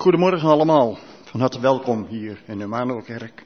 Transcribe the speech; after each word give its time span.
Goedemorgen 0.00 0.48
allemaal. 0.48 0.98
Van 1.24 1.40
harte 1.40 1.60
welkom 1.60 2.06
hier 2.06 2.42
in 2.46 2.58
de 2.58 2.66
Manuelkerk. 2.66 3.44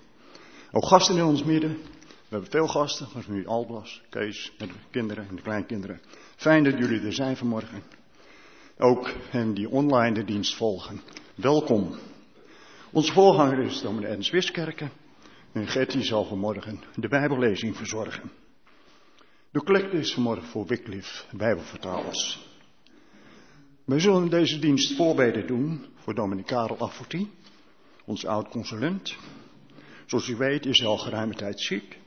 Ook 0.72 0.86
gasten 0.86 1.16
in 1.16 1.24
ons 1.24 1.44
midden. 1.44 1.70
We 2.00 2.28
hebben 2.28 2.50
veel 2.50 2.66
gasten, 2.66 3.06
zoals 3.10 3.26
nu 3.26 3.46
Alblas, 3.46 4.02
Kees, 4.10 4.52
met 4.58 4.68
de 4.68 4.74
kinderen 4.90 5.28
en 5.28 5.36
de 5.36 5.42
kleinkinderen. 5.42 6.00
Fijn 6.36 6.64
dat 6.64 6.78
jullie 6.78 7.00
er 7.00 7.12
zijn 7.12 7.36
vanmorgen. 7.36 7.82
Ook 8.78 9.10
hen 9.30 9.54
die 9.54 9.68
online 9.68 10.14
de 10.14 10.24
dienst 10.24 10.54
volgen. 10.54 11.00
Welkom. 11.34 11.94
Onze 12.92 13.12
voorganger 13.12 13.58
is 13.58 13.80
dominee 13.80 14.10
Ernst. 14.10 14.52
En 15.52 15.66
Gertie 15.66 16.02
zal 16.02 16.24
vanmorgen 16.24 16.82
de 16.96 17.08
Bijbellezing 17.08 17.76
verzorgen. 17.76 18.30
De 19.50 19.64
collecte 19.64 19.96
is 19.96 20.14
vanmorgen 20.14 20.46
voor 20.46 20.66
Wycliffe 20.66 21.36
Bijbelvertalers. 21.36 22.53
Wij 23.84 24.00
zullen 24.00 24.30
deze 24.30 24.58
dienst 24.58 24.96
voorbeden 24.96 25.46
doen 25.46 25.86
voor 25.94 26.14
dominee 26.14 26.44
Karel 26.44 26.78
Afforti, 26.78 27.30
onze 28.04 28.28
oud-consulent. 28.28 29.16
Zoals 30.06 30.28
u 30.28 30.36
weet 30.36 30.66
is 30.66 30.78
hij 30.78 30.88
al 30.88 30.98
geruime 30.98 31.34
tijd 31.34 31.60
ziek. 31.60 31.98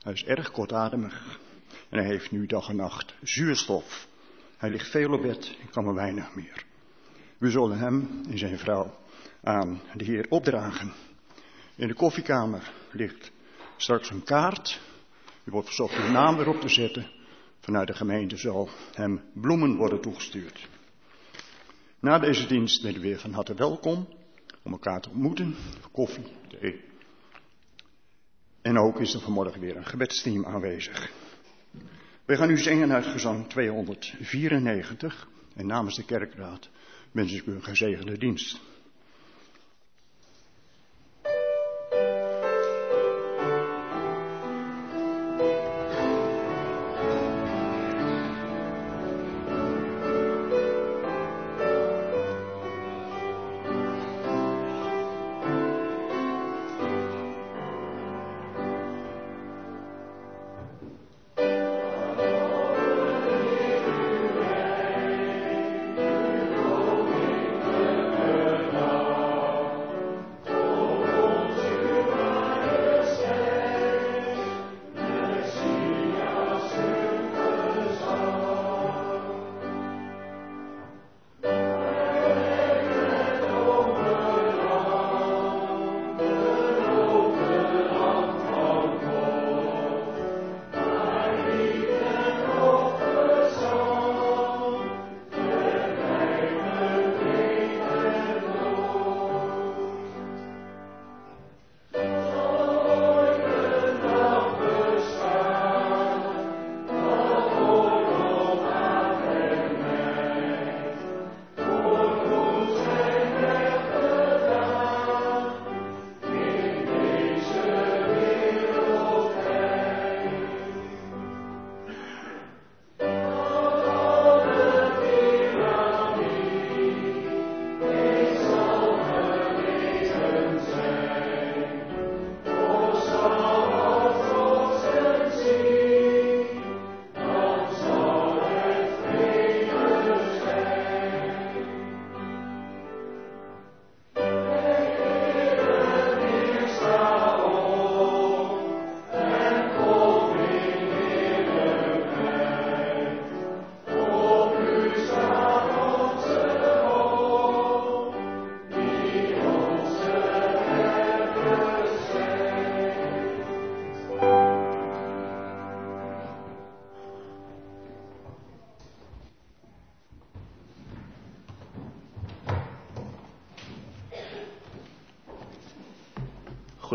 Hij 0.00 0.12
is 0.12 0.24
erg 0.24 0.50
kortademig 0.50 1.40
en 1.88 1.98
hij 1.98 2.06
heeft 2.06 2.30
nu 2.30 2.46
dag 2.46 2.68
en 2.68 2.76
nacht 2.76 3.14
zuurstof. 3.22 4.06
Hij 4.56 4.70
ligt 4.70 4.90
veel 4.90 5.12
op 5.12 5.22
bed 5.22 5.56
en 5.60 5.70
kan 5.70 5.84
maar 5.84 5.94
weinig 5.94 6.34
meer. 6.34 6.64
We 7.38 7.50
zullen 7.50 7.78
hem 7.78 8.20
en 8.30 8.38
zijn 8.38 8.58
vrouw 8.58 8.94
aan 9.42 9.80
de 9.94 10.04
Heer 10.04 10.26
opdragen. 10.28 10.92
In 11.74 11.88
de 11.88 11.94
koffiekamer 11.94 12.72
ligt 12.90 13.30
straks 13.76 14.10
een 14.10 14.24
kaart. 14.24 14.80
U 15.44 15.50
wordt 15.50 15.66
verzocht 15.66 15.96
uw 15.96 16.10
naam 16.10 16.38
erop 16.38 16.60
te 16.60 16.68
zetten. 16.68 17.06
Vanuit 17.60 17.86
de 17.86 17.94
gemeente 17.94 18.36
zal 18.36 18.68
hem 18.94 19.20
bloemen 19.32 19.76
worden 19.76 20.00
toegestuurd. 20.00 20.68
Na 22.02 22.18
deze 22.18 22.46
dienst 22.46 22.82
bent 22.82 22.96
u 22.96 23.00
weer 23.00 23.18
van 23.18 23.32
harte 23.32 23.54
welkom 23.54 24.08
om 24.62 24.72
elkaar 24.72 25.00
te 25.00 25.10
ontmoeten, 25.10 25.54
koffie, 25.92 26.24
thee. 26.48 26.84
En 28.62 28.78
ook 28.78 29.00
is 29.00 29.14
er 29.14 29.20
vanmorgen 29.20 29.60
weer 29.60 29.76
een 29.76 29.86
gebedsteam 29.86 30.46
aanwezig. 30.46 31.12
We 32.24 32.36
gaan 32.36 32.48
nu 32.48 32.58
zingen 32.58 32.92
uit 32.92 33.06
gezang 33.06 33.48
294 33.48 35.28
en 35.56 35.66
namens 35.66 35.96
de 35.96 36.04
kerkraad 36.04 36.68
wens 37.12 37.32
ik 37.32 37.46
u 37.46 37.52
een 37.52 37.64
gezegende 37.64 38.18
dienst. 38.18 38.60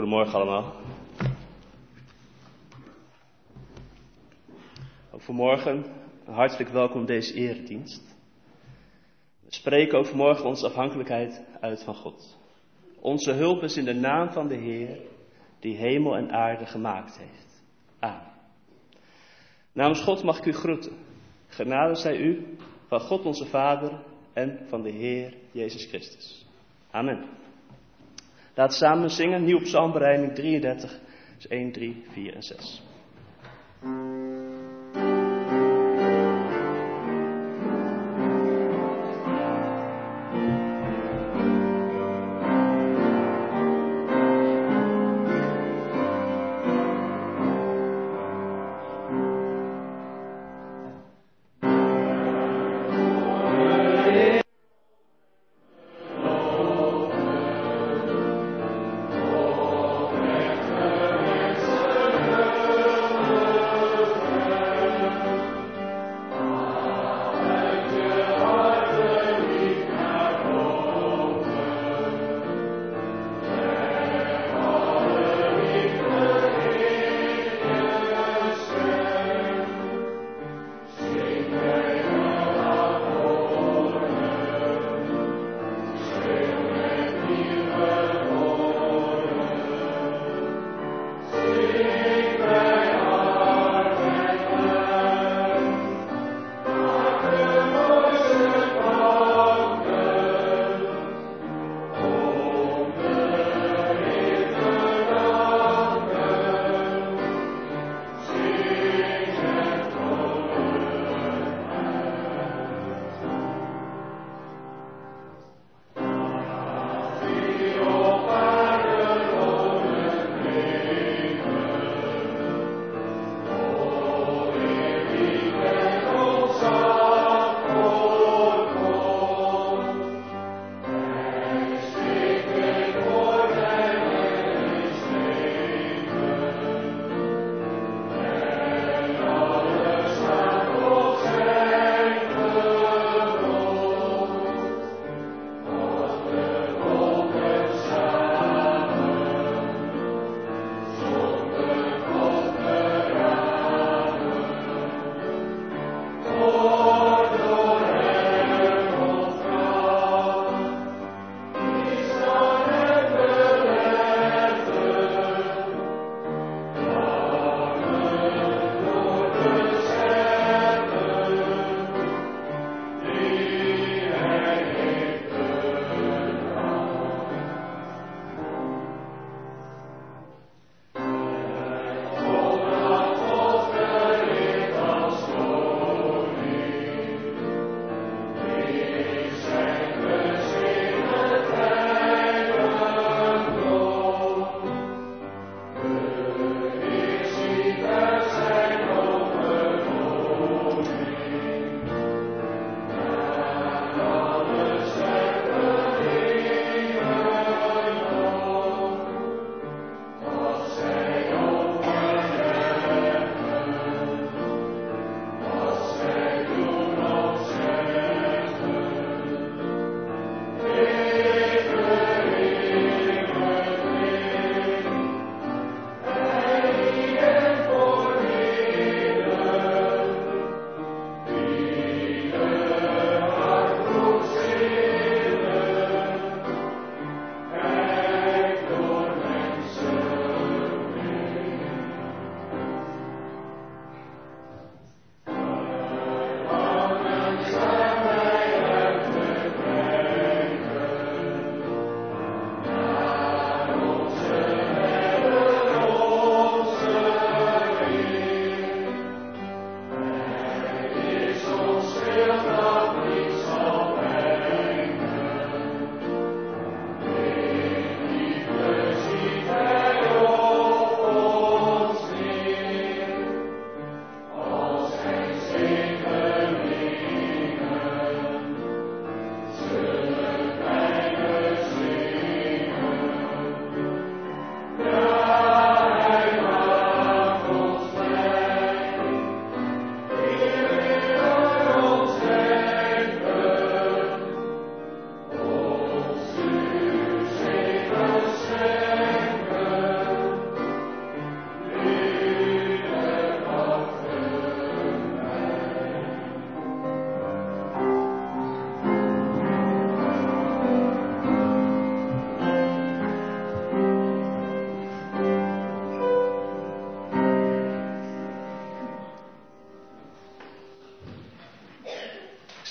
Goedemorgen 0.08 0.40
allemaal. 0.40 0.74
Ook 5.12 5.22
vanmorgen 5.22 5.86
hartelijk 6.26 6.70
welkom 6.70 7.06
deze 7.06 7.34
eredienst. 7.34 8.16
We 9.44 9.54
spreken 9.54 9.98
ook 9.98 10.06
vanmorgen 10.06 10.46
onze 10.46 10.66
afhankelijkheid 10.66 11.44
uit 11.62 11.84
van 11.84 11.96
God. 11.96 12.38
Onze 13.00 13.32
hulp 13.32 13.64
is 13.64 13.78
in 13.78 13.86
de 13.86 13.94
naam 13.94 14.32
van 14.32 14.48
de 14.48 14.56
Heer, 14.56 15.00
die 15.60 15.78
hemel 15.78 16.16
en 16.16 16.32
aarde 16.32 16.66
gemaakt 16.66 17.18
heeft. 17.18 17.64
Amen. 18.00 18.32
Namens 19.72 20.02
God 20.02 20.24
mag 20.24 20.38
ik 20.38 20.46
u 20.46 20.54
groeten. 20.54 20.98
Genade 21.48 21.96
zij 21.96 22.18
u 22.18 22.58
van 22.88 23.00
God 23.00 23.26
onze 23.26 23.46
Vader 23.46 24.00
en 24.34 24.60
van 24.68 24.82
de 24.82 24.92
Heer 24.92 25.34
Jezus 25.52 25.86
Christus. 25.86 26.46
Amen. 26.92 27.46
Laat 28.58 28.74
samen 28.74 29.10
zingen, 29.10 29.44
nieuw 29.44 29.60
psalmbereiding 29.60 30.34
33, 30.36 31.00
1, 31.48 31.72
3, 31.72 32.04
4 32.12 32.36
en 32.36 32.44
6. 32.44 32.82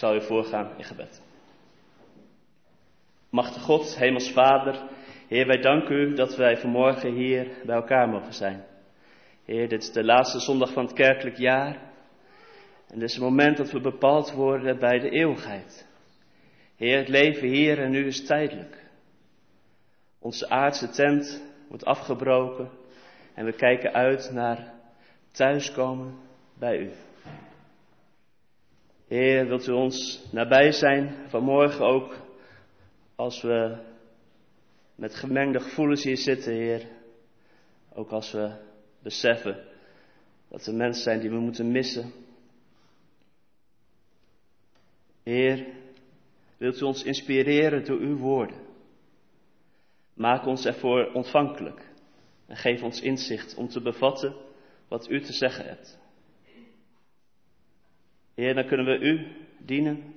Zal 0.07 0.15
u 0.15 0.23
voorgaan 0.23 0.71
in 0.77 0.85
gebed. 0.85 1.23
Machtige 3.31 3.65
God, 3.65 3.97
Hemels 3.99 4.33
Vader, 4.33 4.83
Heer, 5.29 5.47
wij 5.47 5.61
danken 5.61 5.97
u 5.97 6.15
dat 6.15 6.37
wij 6.37 6.57
vanmorgen 6.57 7.13
hier 7.13 7.49
bij 7.65 7.77
elkaar 7.77 8.09
mogen 8.09 8.33
zijn. 8.33 8.65
Heer, 9.45 9.69
dit 9.69 9.83
is 9.83 9.93
de 9.93 10.05
laatste 10.05 10.41
zondag 10.41 10.73
van 10.73 10.85
het 10.85 10.93
kerkelijk 10.93 11.37
jaar. 11.37 11.75
En 12.89 12.99
dit 12.99 13.09
is 13.09 13.15
het 13.15 13.23
moment 13.23 13.57
dat 13.57 13.71
we 13.71 13.81
bepaald 13.81 14.33
worden 14.33 14.79
bij 14.79 14.99
de 14.99 15.11
eeuwigheid. 15.11 15.87
Heer, 16.77 16.99
het 16.99 17.09
leven 17.09 17.49
hier 17.49 17.79
en 17.79 17.91
nu 17.91 18.07
is 18.07 18.27
tijdelijk. 18.27 18.85
Onze 20.19 20.49
aardse 20.49 20.89
tent 20.89 21.43
wordt 21.69 21.85
afgebroken 21.85 22.71
en 23.35 23.45
we 23.45 23.53
kijken 23.53 23.93
uit 23.93 24.31
naar 24.33 24.73
thuiskomen 25.33 26.19
bij 26.59 26.79
u. 26.79 26.91
Heer, 29.07 29.47
wilt 29.47 29.67
u 29.67 29.73
ons 29.73 30.25
nabij 30.33 30.73
zijn 30.73 31.29
vanmorgen 31.29 31.87
ook 31.87 32.17
als 33.15 33.43
we 33.43 33.77
met 34.95 35.15
gemengde 35.15 35.61
gevoelens 35.61 36.05
hier 36.05 36.17
zitten, 36.17 36.53
Heer. 36.53 36.87
Ook 37.95 38.11
als 38.11 38.33
we 38.33 38.53
beseffen 39.03 39.65
dat 40.49 40.67
er 40.67 40.75
mensen 40.75 41.03
zijn 41.03 41.21
die 41.21 41.31
we 41.31 41.39
moeten 41.39 41.71
missen. 41.71 42.13
Heer, 45.23 45.67
wilt 46.57 46.81
u 46.81 46.85
ons 46.85 47.03
inspireren 47.03 47.85
door 47.85 47.99
uw 47.99 48.17
woorden? 48.17 48.61
Maak 50.15 50.47
ons 50.47 50.65
ervoor 50.65 51.13
ontvankelijk 51.13 51.93
en 52.47 52.57
geef 52.57 52.83
ons 52.83 53.01
inzicht 53.01 53.55
om 53.55 53.69
te 53.69 53.81
bevatten 53.81 54.35
wat 54.89 55.11
u 55.11 55.21
te 55.21 55.33
zeggen 55.33 55.65
hebt. 55.65 55.99
Heer, 58.37 58.55
dan 58.55 58.67
kunnen 58.67 58.87
we 58.87 58.99
u 58.99 59.27
dienen 59.59 60.15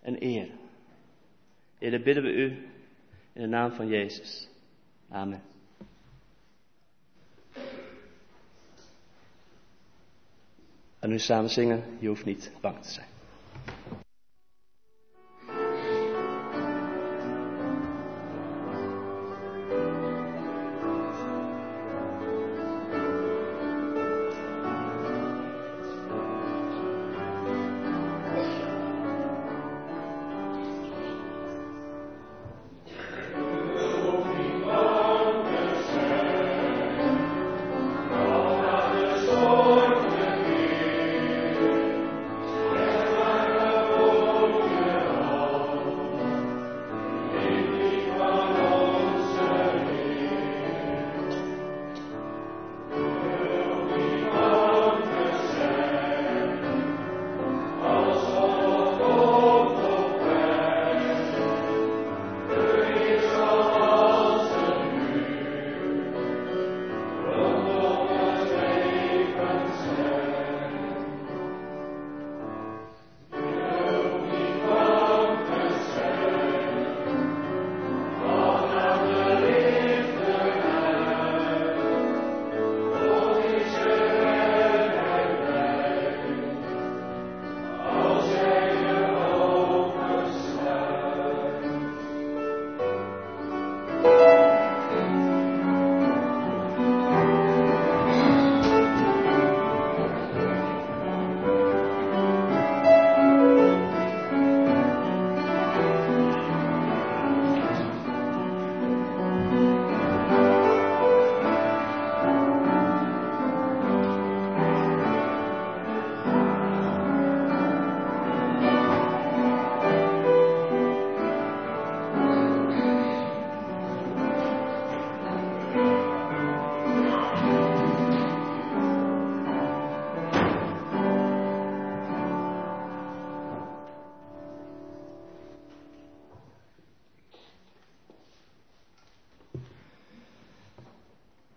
en 0.00 0.16
eren. 0.16 0.58
Heer, 1.78 1.90
dan 1.90 2.02
bidden 2.02 2.22
we 2.22 2.32
u 2.32 2.44
in 3.32 3.42
de 3.42 3.46
naam 3.46 3.72
van 3.72 3.86
Jezus. 3.88 4.48
Amen. 5.08 5.42
En 10.98 11.08
nu 11.08 11.18
samen 11.18 11.50
zingen, 11.50 11.84
je 11.98 12.08
hoeft 12.08 12.24
niet 12.24 12.52
bang 12.60 12.82
te 12.82 12.90
zijn. 12.90 13.08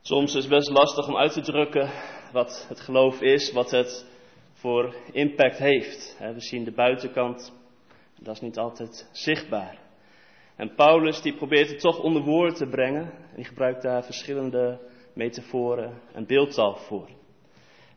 Soms 0.10 0.36
is 0.36 0.44
het 0.44 0.54
best 0.54 0.70
lastig 0.70 1.08
om 1.08 1.18
uit 1.18 1.34
te 1.34 1.42
drukken 1.42 1.89
wat 2.32 2.66
het 2.70 2.80
geloof 2.80 3.22
is, 3.22 3.51
wat 3.51 3.72
het 3.72 4.06
voor 4.54 4.96
impact 5.12 5.58
heeft. 5.58 6.18
We 6.20 6.39
zien 6.39 6.63
de 6.63 6.72
buitenkant, 6.72 7.54
dat 8.20 8.36
is 8.36 8.42
niet 8.42 8.58
altijd 8.58 9.10
zichtbaar. 9.12 9.78
En 10.56 10.75
Paulus 10.75 11.22
die 11.22 11.36
probeert 11.36 11.70
het 11.70 11.80
toch 11.80 12.00
onder 12.00 12.22
woorden 12.22 12.56
te 12.56 12.68
brengen. 12.68 13.01
En 13.01 13.36
die 13.36 13.46
gebruikt 13.46 13.82
daar 13.82 14.04
verschillende 14.04 14.80
metaforen 15.13 16.01
en 16.13 16.25
beeldtaal 16.25 16.75
voor. 16.75 17.10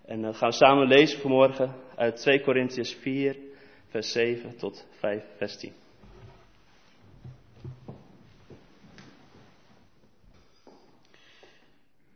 En 0.05 0.23
dat 0.23 0.37
gaan 0.37 0.49
we 0.49 0.55
samen 0.55 0.87
lezen 0.87 1.21
vanmorgen 1.21 1.75
uit 1.97 2.17
2 2.17 2.41
Korintiërs 2.41 2.95
4, 2.95 3.37
vers 3.89 4.13
7 4.13 4.57
tot 4.57 4.87
5, 4.91 5.23
vers 5.37 5.57
10. 5.57 5.82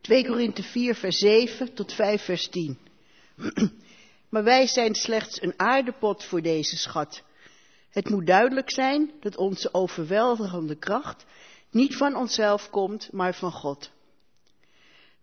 2 0.06 0.25
Korinthe 0.26 0.62
4, 0.62 0.94
vers 0.94 1.18
7 1.18 1.75
tot 1.75 1.92
5, 1.92 2.25
vers 2.25 2.48
10. 2.48 2.78
maar 4.30 4.44
wij 4.44 4.66
zijn 4.66 4.94
slechts 4.94 5.42
een 5.42 5.54
aardepot 5.56 6.25
voor 6.25 6.42
deze 6.42 6.76
schat. 6.76 7.22
Het 7.90 8.08
moet 8.08 8.26
duidelijk 8.26 8.70
zijn 8.72 9.10
dat 9.20 9.36
onze 9.36 9.75
overweldigende 9.75 10.76
kracht 10.76 11.25
niet 11.70 11.96
van 11.96 12.16
onszelf 12.16 12.70
komt, 12.70 13.12
maar 13.12 13.34
van 13.34 13.52
God. 13.52 13.90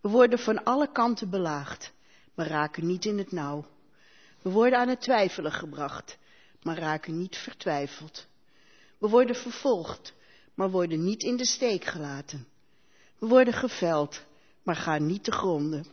We 0.00 0.08
worden 0.08 0.38
van 0.38 0.64
alle 0.64 0.92
kanten 0.92 1.30
belaagd, 1.30 1.92
maar 2.34 2.46
raken 2.46 2.86
niet 2.86 3.04
in 3.04 3.18
het 3.18 3.32
nauw. 3.32 3.66
We 4.42 4.50
worden 4.50 4.78
aan 4.78 4.88
het 4.88 5.00
twijfelen 5.00 5.52
gebracht, 5.52 6.18
maar 6.62 6.78
raken 6.78 7.18
niet 7.18 7.36
vertwijfeld. 7.36 8.26
We 8.98 9.08
worden 9.08 9.36
vervolgd, 9.36 10.14
maar 10.54 10.70
worden 10.70 11.04
niet 11.04 11.22
in 11.22 11.36
de 11.36 11.46
steek 11.46 11.84
gelaten. 11.84 12.46
We 13.18 13.26
worden 13.26 13.54
geveld, 13.54 14.24
maar 14.64 14.76
ga 14.76 14.98
niet 14.98 15.24
te 15.24 15.32
gronden. 15.32 15.86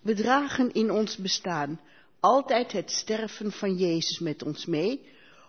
We 0.00 0.14
dragen 0.14 0.72
in 0.72 0.90
ons 0.90 1.16
bestaan 1.16 1.80
altijd 2.20 2.72
het 2.72 2.90
sterven 2.90 3.52
van 3.52 3.76
Jezus 3.76 4.18
met 4.18 4.42
ons 4.42 4.66
mee, 4.66 5.00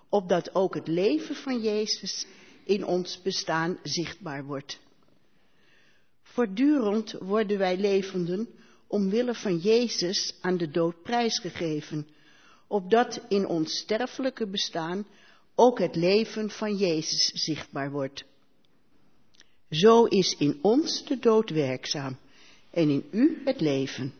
opdat 0.09 0.55
ook 0.55 0.75
het 0.75 0.87
leven 0.87 1.35
van 1.35 1.61
Jezus 1.61 2.25
in 2.63 2.85
ons 2.85 3.21
bestaan 3.21 3.79
zichtbaar 3.83 4.43
wordt. 4.45 4.79
Voortdurend 6.21 7.11
worden 7.11 7.57
wij 7.57 7.77
levenden 7.77 8.47
omwille 8.87 9.35
van 9.35 9.57
Jezus 9.57 10.33
aan 10.41 10.57
de 10.57 10.71
dood 10.71 11.01
prijsgegeven, 11.01 12.07
opdat 12.67 13.19
in 13.29 13.47
ons 13.47 13.77
sterfelijke 13.77 14.47
bestaan 14.47 15.05
ook 15.55 15.79
het 15.79 15.95
leven 15.95 16.49
van 16.49 16.75
Jezus 16.75 17.31
zichtbaar 17.33 17.91
wordt. 17.91 18.25
Zo 19.73 20.03
is 20.03 20.35
in 20.37 20.59
ons 20.61 21.05
de 21.05 21.19
dood 21.19 21.49
werkzaam 21.49 22.17
en 22.71 22.89
in 22.89 23.03
u 23.11 23.41
het 23.45 23.61
leven. 23.61 24.13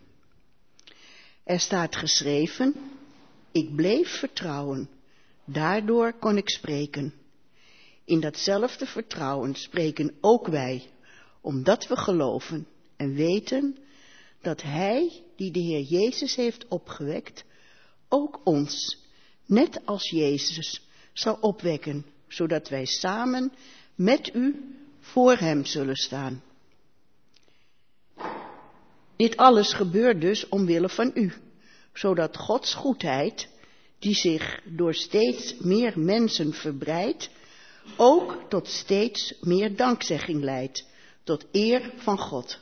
Er 1.44 1.60
staat 1.60 1.96
geschreven, 1.96 2.76
Ik 3.52 3.76
bleef 3.76 4.10
vertrouwen. 4.20 4.90
Daardoor 5.46 6.14
kon 6.14 6.38
ik 6.38 6.50
spreken. 6.50 7.14
In 8.06 8.20
datzelfde 8.20 8.86
vertrouwen 8.86 9.56
spreken 9.56 10.14
ook 10.22 10.48
wij, 10.48 10.90
omdat 11.42 11.88
we 11.88 11.96
geloven 11.96 12.68
en 12.98 13.14
weten 13.14 13.78
dat 14.42 14.62
Hij, 14.62 15.24
die 15.36 15.52
de 15.52 15.60
Heer 15.60 15.82
Jezus 15.82 16.36
heeft 16.36 16.68
opgewekt, 16.68 17.44
ook 18.10 18.42
ons, 18.44 18.98
net 19.46 19.86
als 19.86 20.10
Jezus, 20.10 20.82
zal 21.14 21.38
opwekken, 21.42 22.06
zodat 22.28 22.70
wij 22.70 22.86
samen 22.86 23.52
met 23.96 24.34
u 24.36 24.76
voor 25.04 25.38
Hem 25.38 25.66
zullen 25.66 25.96
staan. 25.96 26.44
Dit 29.16 29.38
alles 29.38 29.74
gebeurt 29.74 30.22
dus 30.22 30.50
omwille 30.50 30.90
van 30.90 31.12
u, 31.14 31.34
zodat 31.94 32.38
Gods 32.38 32.74
goedheid, 32.74 33.50
die 34.00 34.16
zich 34.16 34.62
door 34.66 34.94
steeds 34.94 35.56
meer 35.60 36.00
mensen 36.00 36.54
verbreidt, 36.54 37.30
ook 37.98 38.44
tot 38.50 38.68
steeds 38.68 39.34
meer 39.42 39.76
dankzegging 39.76 40.44
leidt, 40.44 40.86
tot 41.24 41.46
eer 41.52 41.94
van 41.96 42.18
God. 42.18 42.60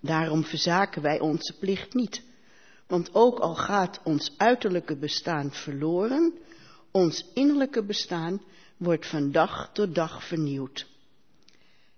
Daarom 0.00 0.44
verzaken 0.44 1.02
wij 1.02 1.20
onze 1.20 1.58
plicht 1.58 1.94
niet, 1.94 2.22
want 2.86 3.14
ook 3.14 3.38
al 3.38 3.54
gaat 3.54 4.00
ons 4.04 4.32
uiterlijke 4.36 4.96
bestaan 4.96 5.52
verloren, 5.52 6.32
ons 6.90 7.30
innerlijke 7.34 7.84
bestaan 7.84 8.42
wordt 8.82 9.06
van 9.06 9.32
dag 9.32 9.70
tot 9.72 9.94
dag 9.94 10.24
vernieuwd. 10.24 10.86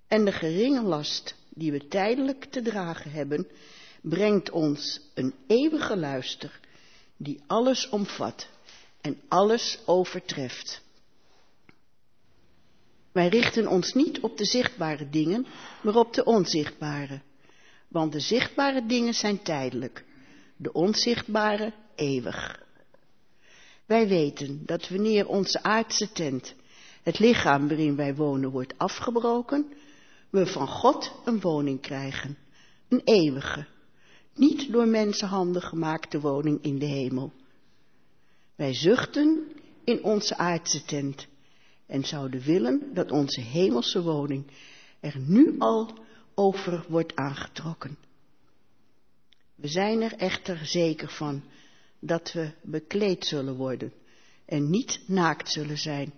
En 0.08 0.24
de 0.24 0.32
geringe 0.32 0.82
last 0.82 1.34
die 1.48 1.72
we 1.72 1.88
tijdelijk 1.88 2.44
te 2.44 2.62
dragen 2.62 3.10
hebben, 3.10 3.46
brengt 4.02 4.50
ons 4.50 5.00
een 5.14 5.34
eeuwige 5.46 5.96
luister 5.96 6.60
die 7.16 7.42
alles 7.46 7.88
omvat 7.88 8.48
en 9.00 9.20
alles 9.28 9.78
overtreft. 9.84 10.82
Wij 13.12 13.28
richten 13.28 13.66
ons 13.66 13.92
niet 13.92 14.20
op 14.20 14.36
de 14.36 14.44
zichtbare 14.44 15.10
dingen, 15.10 15.46
maar 15.82 15.96
op 15.96 16.14
de 16.14 16.24
onzichtbare. 16.24 17.20
Want 17.88 18.12
de 18.12 18.20
zichtbare 18.20 18.86
dingen 18.86 19.14
zijn 19.14 19.42
tijdelijk, 19.42 20.04
de 20.56 20.72
onzichtbare 20.72 21.72
eeuwig. 21.94 22.62
Wij 23.86 24.08
weten 24.08 24.62
dat 24.66 24.88
wanneer 24.88 25.28
onze 25.28 25.62
aardse 25.62 26.12
tent, 26.12 26.54
het 27.04 27.18
lichaam 27.18 27.68
waarin 27.68 27.96
wij 27.96 28.14
wonen, 28.14 28.50
wordt 28.50 28.78
afgebroken, 28.78 29.72
we 30.30 30.46
van 30.46 30.68
God 30.68 31.12
een 31.24 31.40
woning 31.40 31.80
krijgen, 31.80 32.36
een 32.88 33.00
eeuwige, 33.04 33.66
niet 34.34 34.72
door 34.72 34.88
mensenhanden 34.88 35.62
gemaakte 35.62 36.20
woning 36.20 36.62
in 36.62 36.78
de 36.78 36.86
hemel. 36.86 37.32
Wij 38.56 38.74
zuchten 38.74 39.52
in 39.84 40.04
onze 40.04 40.36
aardse 40.36 40.84
tent 40.84 41.26
en 41.86 42.04
zouden 42.04 42.40
willen 42.40 42.94
dat 42.94 43.10
onze 43.10 43.40
hemelse 43.40 44.02
woning 44.02 44.46
er 45.00 45.18
nu 45.18 45.54
al 45.58 45.98
over 46.34 46.84
wordt 46.88 47.16
aangetrokken. 47.16 47.96
We 49.54 49.68
zijn 49.68 50.02
er 50.02 50.14
echter 50.16 50.66
zeker 50.66 51.08
van 51.08 51.42
dat 51.98 52.32
we 52.32 52.50
bekleed 52.62 53.26
zullen 53.26 53.54
worden 53.54 53.92
en 54.44 54.70
niet 54.70 55.00
naakt 55.06 55.52
zullen 55.52 55.78
zijn. 55.78 56.12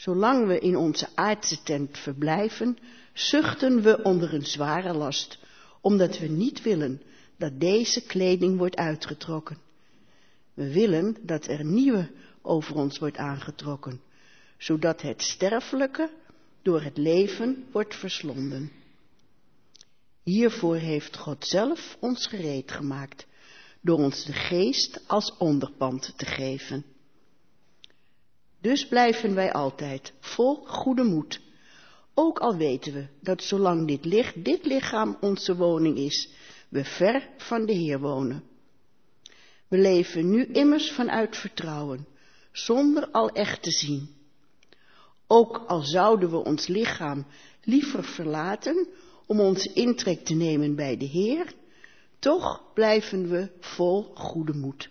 Zolang 0.00 0.46
we 0.46 0.58
in 0.58 0.76
onze 0.76 1.08
aardse 1.14 1.62
tent 1.62 1.98
verblijven, 1.98 2.78
zuchten 3.12 3.82
we 3.82 4.02
onder 4.02 4.34
een 4.34 4.46
zware 4.46 4.92
last, 4.92 5.38
omdat 5.80 6.18
we 6.18 6.26
niet 6.26 6.62
willen 6.62 7.02
dat 7.36 7.60
deze 7.60 8.02
kleding 8.02 8.58
wordt 8.58 8.76
uitgetrokken. 8.76 9.58
We 10.54 10.72
willen 10.72 11.16
dat 11.22 11.46
er 11.46 11.64
nieuwe 11.64 12.10
over 12.42 12.74
ons 12.74 12.98
wordt 12.98 13.16
aangetrokken, 13.16 14.00
zodat 14.58 15.02
het 15.02 15.22
sterfelijke 15.22 16.10
door 16.62 16.82
het 16.82 16.96
leven 16.96 17.64
wordt 17.72 17.94
verslonden. 17.94 18.72
Hiervoor 20.22 20.76
heeft 20.76 21.16
God 21.16 21.46
zelf 21.46 21.96
ons 21.98 22.26
gereed 22.26 22.72
gemaakt, 22.72 23.26
door 23.80 23.98
ons 23.98 24.24
de 24.24 24.32
geest 24.32 25.00
als 25.06 25.36
onderpand 25.36 26.12
te 26.16 26.26
geven. 26.26 26.84
Dus 28.60 28.86
blijven 28.86 29.34
wij 29.34 29.52
altijd 29.52 30.12
vol 30.20 30.54
goede 30.54 31.04
moed, 31.04 31.40
ook 32.14 32.38
al 32.38 32.56
weten 32.56 32.92
we 32.92 33.06
dat 33.20 33.42
zolang 33.42 33.86
dit, 33.86 34.04
licht, 34.04 34.44
dit 34.44 34.64
lichaam 34.64 35.16
onze 35.20 35.56
woning 35.56 35.96
is, 35.96 36.28
we 36.68 36.84
ver 36.84 37.28
van 37.36 37.66
de 37.66 37.72
Heer 37.72 38.00
wonen. 38.00 38.44
We 39.68 39.78
leven 39.78 40.30
nu 40.30 40.44
immers 40.44 40.90
vanuit 40.90 41.36
vertrouwen, 41.36 42.06
zonder 42.52 43.10
al 43.10 43.30
echt 43.30 43.62
te 43.62 43.70
zien. 43.70 44.08
Ook 45.26 45.64
al 45.66 45.82
zouden 45.82 46.30
we 46.30 46.36
ons 46.36 46.66
lichaam 46.66 47.26
liever 47.64 48.04
verlaten 48.04 48.88
om 49.26 49.40
onze 49.40 49.72
intrek 49.72 50.24
te 50.24 50.34
nemen 50.34 50.74
bij 50.74 50.96
de 50.96 51.04
Heer, 51.04 51.54
toch 52.18 52.72
blijven 52.74 53.28
we 53.28 53.50
vol 53.60 54.02
goede 54.14 54.52
moed. 54.52 54.90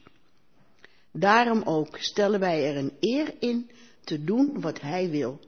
Daarom 1.11 1.61
ook 1.63 1.97
stellen 1.97 2.39
wij 2.39 2.69
er 2.69 2.77
een 2.77 2.93
eer 2.99 3.33
in 3.39 3.69
te 4.03 4.23
doen 4.23 4.61
wat 4.61 4.81
Hij 4.81 5.09
wil, 5.09 5.39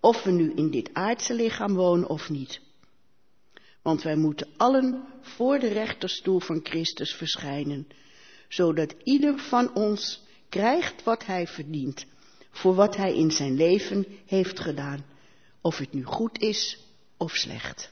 of 0.00 0.22
we 0.22 0.30
nu 0.30 0.52
in 0.54 0.70
dit 0.70 0.90
aardse 0.92 1.34
lichaam 1.34 1.74
wonen 1.74 2.08
of 2.08 2.28
niet. 2.28 2.60
Want 3.82 4.02
wij 4.02 4.16
moeten 4.16 4.48
allen 4.56 5.04
voor 5.20 5.58
de 5.58 5.68
rechterstoel 5.68 6.40
van 6.40 6.60
Christus 6.62 7.14
verschijnen, 7.14 7.86
zodat 8.48 8.94
ieder 9.02 9.38
van 9.38 9.74
ons 9.74 10.22
krijgt 10.48 11.02
wat 11.02 11.26
hij 11.26 11.46
verdient, 11.46 12.06
voor 12.50 12.74
wat 12.74 12.96
hij 12.96 13.14
in 13.14 13.30
zijn 13.30 13.54
leven 13.54 14.06
heeft 14.26 14.60
gedaan, 14.60 15.04
of 15.60 15.78
het 15.78 15.92
nu 15.92 16.04
goed 16.04 16.38
is 16.38 16.78
of 17.16 17.32
slecht. 17.32 17.90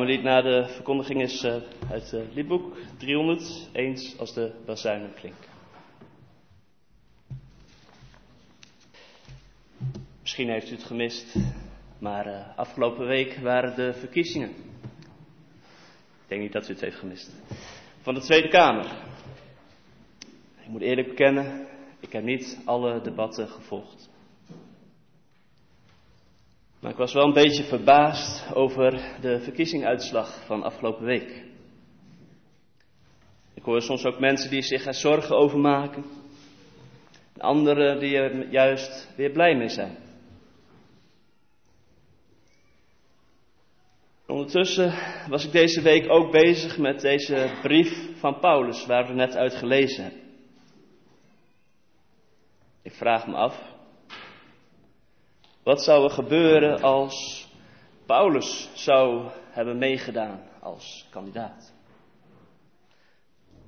Amelie 0.00 0.22
na 0.22 0.42
de 0.42 0.64
verkondiging 0.68 1.22
is 1.22 1.44
uh, 1.44 1.56
uit 1.90 2.10
het 2.10 2.34
liedboek 2.34 2.76
300, 2.98 3.68
eens 3.72 4.18
als 4.18 4.34
de 4.34 4.52
bazuinen 4.66 5.14
klinken. 5.14 5.48
Misschien 10.20 10.48
heeft 10.50 10.70
u 10.70 10.74
het 10.74 10.84
gemist, 10.84 11.36
maar 11.98 12.26
uh, 12.26 12.58
afgelopen 12.58 13.06
week 13.06 13.34
waren 13.42 13.76
de 13.76 13.92
verkiezingen. 13.92 14.48
Ik 14.48 16.26
denk 16.26 16.40
niet 16.40 16.52
dat 16.52 16.68
u 16.68 16.72
het 16.72 16.80
heeft 16.80 16.98
gemist. 16.98 17.32
Van 18.00 18.14
de 18.14 18.20
Tweede 18.20 18.48
Kamer. 18.48 18.86
Ik 20.60 20.68
moet 20.68 20.82
eerlijk 20.82 21.08
bekennen, 21.08 21.66
ik 22.00 22.12
heb 22.12 22.24
niet 22.24 22.60
alle 22.64 23.00
debatten 23.00 23.48
gevolgd. 23.48 24.10
Maar 26.80 26.90
ik 26.90 26.96
was 26.96 27.12
wel 27.12 27.24
een 27.24 27.32
beetje 27.32 27.64
verbaasd 27.64 28.54
over 28.54 29.18
de 29.20 29.40
verkiezingsuitslag 29.40 30.44
van 30.44 30.62
afgelopen 30.62 31.04
week. 31.04 31.44
Ik 33.54 33.62
hoor 33.62 33.82
soms 33.82 34.04
ook 34.04 34.20
mensen 34.20 34.50
die 34.50 34.62
zich 34.62 34.86
er 34.86 34.94
zorgen 34.94 35.36
over 35.36 35.58
maken. 35.58 36.04
En 37.34 37.40
anderen 37.40 37.98
die 37.98 38.16
er 38.16 38.50
juist 38.50 39.12
weer 39.16 39.30
blij 39.30 39.56
mee 39.56 39.68
zijn. 39.68 39.96
Ondertussen 44.26 44.94
was 45.28 45.44
ik 45.44 45.52
deze 45.52 45.82
week 45.82 46.10
ook 46.10 46.32
bezig 46.32 46.78
met 46.78 47.00
deze 47.00 47.58
brief 47.62 48.18
van 48.18 48.38
Paulus, 48.38 48.86
waar 48.86 49.06
we 49.06 49.12
net 49.12 49.36
uit 49.36 49.54
gelezen 49.54 50.02
hebben. 50.02 50.20
Ik 52.82 52.92
vraag 52.92 53.26
me 53.26 53.34
af, 53.34 53.69
wat 55.70 55.82
zou 55.82 56.04
er 56.04 56.10
gebeuren 56.10 56.82
als 56.82 57.48
Paulus 58.06 58.68
zou 58.74 59.30
hebben 59.50 59.78
meegedaan 59.78 60.40
als 60.60 61.06
kandidaat? 61.10 61.74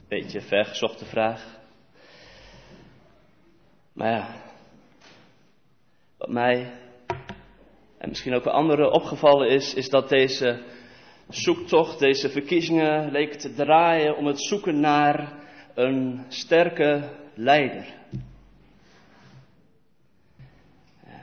Beetje 0.09 0.41
vergezochte 0.41 1.05
vraag. 1.05 1.59
Maar 3.93 4.11
ja, 4.11 4.35
wat 6.19 6.29
mij 6.29 6.73
en 7.99 8.09
misschien 8.09 8.35
ook 8.35 8.45
wel 8.45 8.55
anderen 8.55 8.93
opgevallen 8.93 9.49
is, 9.49 9.75
is 9.75 9.89
dat 9.89 10.09
deze 10.09 10.63
zoektocht, 11.29 11.99
deze 11.99 12.31
verkiezingen 12.31 13.11
leken 13.11 13.39
te 13.39 13.55
draaien 13.55 14.17
om 14.17 14.27
het 14.27 14.43
zoeken 14.43 14.81
naar 14.81 15.33
een 15.75 16.25
sterke 16.29 17.09
leider. 17.35 18.02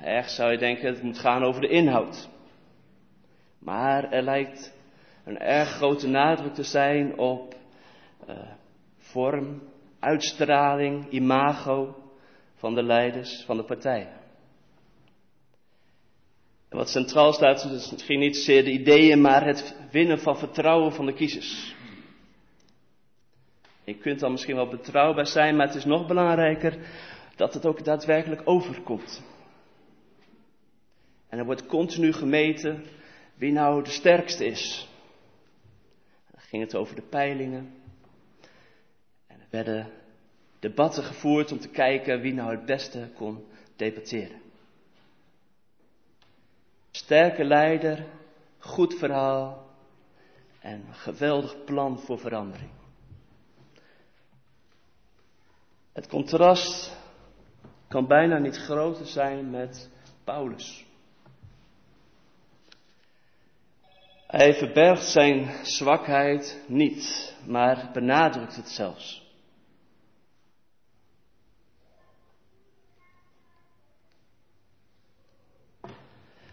Erg 0.04 0.30
zou 0.30 0.52
je 0.52 0.58
denken, 0.58 0.88
het 0.88 1.02
moet 1.02 1.20
gaan 1.20 1.44
over 1.44 1.62
de 1.62 1.68
inhoud. 1.68 2.30
Maar 3.60 4.12
er 4.12 4.22
lijkt 4.22 4.74
een 5.26 5.40
erg 5.40 5.70
grote 5.70 6.08
nadruk 6.08 6.54
te 6.54 6.64
zijn 6.64 7.18
op 7.18 7.56
uh, 8.30 8.36
vorm, 8.98 9.62
uitstraling, 10.00 11.10
imago 11.10 11.96
van 12.56 12.76
de 12.76 12.84
leiders 12.84 13.44
van 13.46 13.58
de 13.58 13.64
partijen. 13.64 14.18
En 16.70 16.78
wat 16.78 16.90
centraal 16.90 17.34
staat 17.34 17.64
is 17.64 17.92
misschien 17.92 18.20
niet 18.20 18.36
zozeer 18.36 18.64
de 18.64 18.72
ideeën, 18.72 19.22
maar 19.22 19.46
het 19.46 19.76
winnen 19.92 20.20
van 20.20 20.38
vertrouwen 20.38 20.94
van 20.94 21.06
de 21.06 21.14
kiezers. 21.14 21.76
Je 23.84 23.96
kunt 23.96 24.20
dan 24.20 24.32
misschien 24.32 24.56
wel 24.56 24.68
betrouwbaar 24.68 25.28
zijn, 25.28 25.56
maar 25.56 25.68
het 25.68 25.76
is 25.76 25.86
nog 25.86 26.08
belangrijker 26.08 26.78
dat 27.36 27.54
het 27.54 27.66
ook 27.66 27.84
daadwerkelijk 27.84 28.42
overkomt. 28.46 29.24
En 31.30 31.39
er 31.39 31.46
wordt 31.46 31.65
continu 31.65 32.13
gemeten 32.13 32.86
wie 33.36 33.52
nou 33.52 33.84
de 33.84 33.89
sterkste 33.89 34.46
is. 34.46 34.89
Dan 36.32 36.42
ging 36.42 36.63
het 36.63 36.76
over 36.76 36.96
de 36.96 37.02
peilingen. 37.02 37.74
En 39.28 39.39
er 39.39 39.48
werden 39.50 39.92
debatten 40.60 41.04
gevoerd 41.04 41.52
om 41.52 41.60
te 41.60 41.70
kijken 41.70 42.22
wie 42.22 42.34
nou 42.34 42.52
het 42.52 42.65
beste 42.65 43.10
kon 43.15 43.46
debatteren. 43.76 44.42
Sterke 46.92 47.44
leider, 47.44 48.06
goed 48.58 48.94
verhaal 48.94 49.68
en 50.60 50.84
geweldig 50.92 51.63
plan 51.63 52.00
voor 52.00 52.20
verandering. 52.20 52.72
Het 55.92 56.08
contrast 56.08 56.98
kan 57.88 58.08
bijna 58.08 58.38
niet 58.38 58.58
groter 58.58 59.06
zijn 59.06 59.50
met 59.50 59.89
Paulus. 60.24 60.88
Hij 64.30 64.54
verbergt 64.54 65.06
zijn 65.06 65.65
zwakheid 65.65 66.63
niet, 66.68 67.36
maar 67.46 67.89
benadrukt 67.94 68.56
het 68.56 68.70
zelfs. 68.70 69.28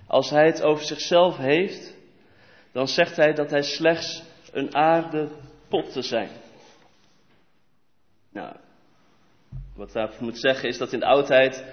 Als 0.07 0.31
hij 0.31 0.47
het 0.47 0.63
over 0.63 0.85
zichzelf 0.85 1.37
heeft, 1.37 1.95
dan 2.73 2.89
zegt 2.89 3.17
hij 3.17 3.33
dat 3.33 3.51
hij 3.51 3.63
slechts 3.63 4.23
een 4.53 4.75
aarde 4.75 5.29
pot 5.69 5.93
te 5.93 6.03
zijn. 6.03 6.31
Nou, 8.33 8.57
wat 9.75 9.93
daarvoor 9.93 10.25
moet 10.25 10.39
zeggen 10.39 10.69
is 10.69 10.79
dat 10.79 10.93
in 10.93 11.01
de 11.01 11.07
oudheid 11.07 11.65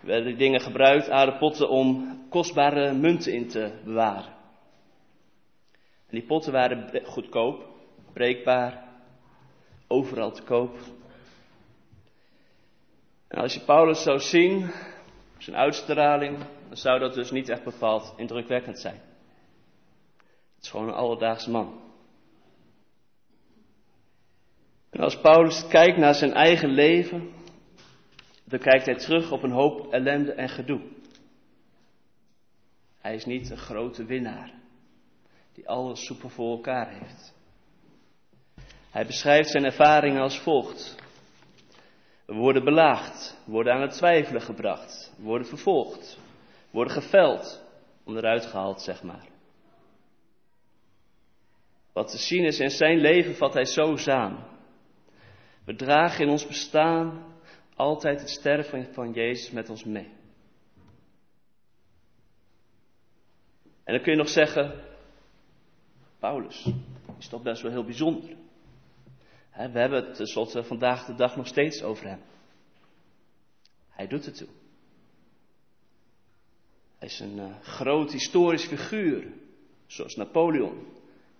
werden 0.00 0.38
dingen 0.38 0.60
gebruikt, 0.60 1.10
aardepotten, 1.10 1.68
om 1.68 2.18
kostbare 2.30 2.92
munten 2.92 3.32
in 3.32 3.48
te 3.48 3.80
bewaren. 3.84 4.33
En 6.06 6.18
die 6.18 6.22
potten 6.22 6.52
waren 6.52 7.04
goedkoop, 7.04 7.66
breekbaar, 8.12 8.84
overal 9.86 10.32
te 10.32 10.42
koop. 10.42 10.78
En 13.28 13.38
als 13.38 13.54
je 13.54 13.60
Paulus 13.60 14.02
zou 14.02 14.18
zien, 14.18 14.70
zijn 15.38 15.56
uitstraling, 15.56 16.38
dan 16.68 16.76
zou 16.76 16.98
dat 16.98 17.14
dus 17.14 17.30
niet 17.30 17.48
echt 17.48 17.64
bepaald 17.64 18.14
indrukwekkend 18.16 18.78
zijn. 18.78 19.00
Het 20.54 20.64
is 20.64 20.70
gewoon 20.70 20.88
een 20.88 20.94
alledaagse 20.94 21.50
man. 21.50 21.82
En 24.90 25.00
als 25.00 25.20
Paulus 25.20 25.66
kijkt 25.68 25.98
naar 25.98 26.14
zijn 26.14 26.32
eigen 26.32 26.68
leven, 26.68 27.32
dan 28.44 28.58
kijkt 28.58 28.86
hij 28.86 28.94
terug 28.94 29.32
op 29.32 29.42
een 29.42 29.50
hoop 29.50 29.92
ellende 29.92 30.32
en 30.32 30.48
gedoe. 30.48 30.80
Hij 32.98 33.14
is 33.14 33.24
niet 33.24 33.50
een 33.50 33.56
grote 33.56 34.04
winnaar 34.04 34.63
die 35.54 35.68
alles 35.68 36.04
super 36.06 36.30
voor 36.30 36.50
elkaar 36.50 36.88
heeft. 36.88 37.34
Hij 38.90 39.06
beschrijft 39.06 39.50
zijn 39.50 39.64
ervaringen 39.64 40.22
als 40.22 40.38
volgt. 40.38 40.96
We 42.26 42.34
worden 42.34 42.64
belaagd, 42.64 43.40
worden 43.44 43.72
aan 43.72 43.80
het 43.80 43.92
twijfelen 43.92 44.42
gebracht, 44.42 45.12
worden 45.18 45.46
vervolgd, 45.46 46.18
worden 46.70 46.92
geveld, 46.92 47.62
om 48.04 48.16
eruit 48.16 48.46
gehaald, 48.46 48.82
zeg 48.82 49.02
maar. 49.02 49.26
Wat 51.92 52.10
te 52.10 52.18
zien 52.18 52.44
is 52.44 52.60
in 52.60 52.70
zijn 52.70 52.98
leven 52.98 53.36
vat 53.36 53.54
hij 53.54 53.64
zo 53.64 53.96
samen. 53.96 54.44
We 55.64 55.74
dragen 55.74 56.24
in 56.24 56.30
ons 56.30 56.46
bestaan 56.46 57.34
altijd 57.74 58.20
het 58.20 58.30
sterven 58.30 58.88
van 58.92 59.12
Jezus 59.12 59.50
met 59.50 59.70
ons 59.70 59.84
mee. 59.84 60.12
En 63.84 63.94
dan 63.94 64.02
kun 64.02 64.12
je 64.12 64.18
nog 64.18 64.28
zeggen, 64.28 64.93
Paulus 66.24 66.68
is 67.18 67.28
toch 67.28 67.42
best 67.42 67.62
wel 67.62 67.70
heel 67.70 67.84
bijzonder. 67.84 68.36
We 69.52 69.78
hebben 69.78 70.04
het 70.04 70.14
tenslotte 70.14 70.64
vandaag 70.64 71.06
de 71.06 71.14
dag 71.14 71.36
nog 71.36 71.46
steeds 71.46 71.82
over 71.82 72.06
hem. 72.06 72.20
Hij 73.90 74.06
doet 74.06 74.24
het 74.24 74.36
toe. 74.36 74.48
Hij 76.98 77.08
is 77.08 77.20
een 77.20 77.36
uh, 77.36 77.60
groot 77.60 78.12
historisch 78.12 78.66
figuur, 78.66 79.32
zoals 79.86 80.16
Napoleon, 80.16 80.86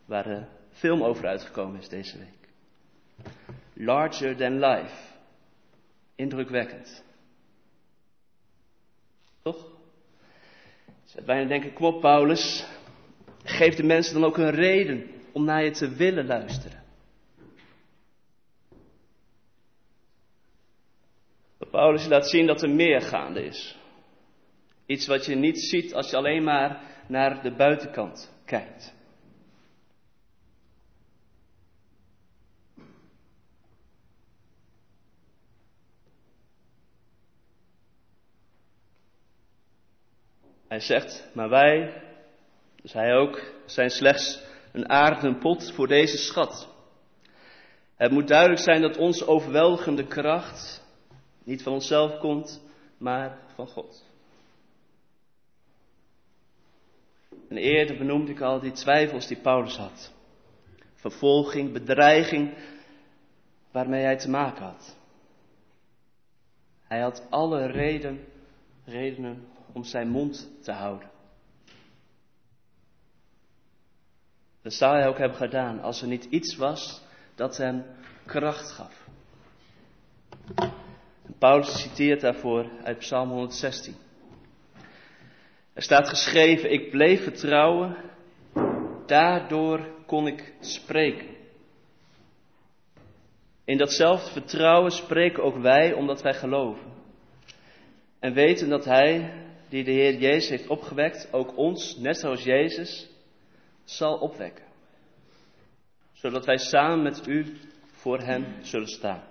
waar 0.05 0.25
de 0.25 0.45
film 0.71 1.03
over 1.03 1.27
uitgekomen 1.27 1.81
is 1.81 1.89
deze 1.89 2.19
week. 2.19 2.49
Larger 3.73 4.37
than 4.37 4.59
life. 4.59 5.13
Indrukwekkend. 6.15 7.05
Toch? 9.43 9.67
Je 11.05 11.23
bijna 11.23 11.49
denken, 11.49 11.73
kom 11.73 11.95
op 11.95 12.01
Paulus, 12.01 12.67
geef 13.45 13.75
de 13.75 13.83
mensen 13.83 14.15
dan 14.15 14.25
ook 14.25 14.37
een 14.37 14.51
reden 14.51 15.11
om 15.33 15.45
naar 15.45 15.65
je 15.65 15.71
te 15.71 15.89
willen 15.89 16.27
luisteren. 16.27 16.83
Paulus 21.71 22.07
laat 22.07 22.29
zien 22.29 22.47
dat 22.47 22.63
er 22.63 22.71
meer 22.71 23.01
gaande 23.01 23.45
is. 23.45 23.77
Iets 24.87 25.07
wat 25.07 25.27
je 25.27 25.35
niet 25.35 25.61
ziet 25.61 25.95
als 25.95 26.11
je 26.11 26.17
alleen 26.17 26.45
maar 26.45 26.81
naar 27.09 27.43
de 27.43 27.55
buitenkant 27.55 28.33
kijkt. 28.45 28.95
Hij 40.69 40.81
zegt, 40.81 41.31
maar 41.33 41.49
wij, 41.49 42.03
dus 42.85 42.93
hij 42.93 43.15
ook, 43.15 43.53
zijn 43.67 43.91
slechts 43.91 44.43
een 44.73 44.89
aarden 44.89 45.39
pot 45.39 45.73
voor 45.73 45.87
deze 45.87 46.17
schat. 46.17 46.69
Het 47.97 48.11
moet 48.11 48.29
duidelijk 48.29 48.61
zijn 48.61 48.81
dat 48.81 48.97
onze 48.97 49.27
overweldigende 49.27 50.07
kracht 50.07 50.85
niet 51.45 51.63
van 51.63 51.73
onszelf 51.73 52.19
komt, 52.19 52.63
maar 52.99 53.39
van 53.55 53.67
God. 53.67 54.05
En 57.49 57.57
eerder 57.57 57.99
benoemde 57.99 58.33
ik 58.33 58.41
al 58.41 58.61
die 58.61 58.73
twijfels 58.73 59.27
die 59.27 59.41
Paulus 59.41 59.77
had. 59.77 60.13
Vervolging, 60.95 61.73
bedreiging 61.73 62.55
waarmee 63.71 64.03
hij 64.03 64.17
te 64.17 64.31
maken 64.31 64.65
had. 64.65 64.97
Hij 66.83 67.01
had 67.01 67.27
alle 67.31 67.67
reden, 67.67 68.25
redenen 68.85 69.47
om 69.73 69.85
zijn 69.85 70.09
mond 70.09 70.51
te 70.63 70.73
houden. 70.73 71.13
Dat 74.65 74.73
zou 74.73 74.97
hij 74.97 75.09
ook 75.09 75.19
hebben 75.19 75.39
gedaan 75.39 75.81
als 75.81 76.03
er 76.03 76.09
niet 76.09 76.25
iets 76.25 76.57
was 76.57 77.03
dat 77.35 77.57
hem 77.57 77.85
kracht 78.27 78.71
gaf. 78.71 79.09
Paulus 81.39 81.81
citeert 81.83 82.21
daarvoor 82.21 82.71
uit 82.83 82.99
Psalm 82.99 83.29
116. 83.29 83.95
Er 85.73 85.83
staat 85.83 86.09
geschreven, 86.09 86.73
ik 86.73 86.91
bleef 86.91 87.23
vertrouwen, 87.23 87.97
daardoor 89.07 89.89
kon 90.07 90.27
ik 90.27 90.55
spreken. 90.61 91.37
In 93.65 93.79
datzelfde 93.79 94.31
vertrouwen 94.31 94.91
spreken 94.91 95.43
ook 95.43 95.57
wij 95.57 95.93
omdat 95.93 96.23
wij 96.23 96.35
geloven. 96.35 96.93
En 98.21 98.33
weten 98.33 98.69
dat 98.69 98.85
Hij, 98.85 99.33
die 99.69 99.85
de 99.85 99.91
Heer 99.91 100.19
Jezus 100.19 100.49
heeft 100.49 100.69
opgewekt, 100.69 101.29
ook 101.33 101.57
ons, 101.57 101.97
net 101.97 102.17
zoals 102.17 102.43
Jezus, 102.43 103.14
zal 103.85 104.19
opwekken. 104.19 104.65
Zodat 106.13 106.45
wij 106.45 106.59
samen 106.59 107.03
met 107.03 107.27
U 107.27 107.57
voor 107.93 108.19
Hem 108.19 108.63
zullen 108.63 108.89
staan. 108.89 109.23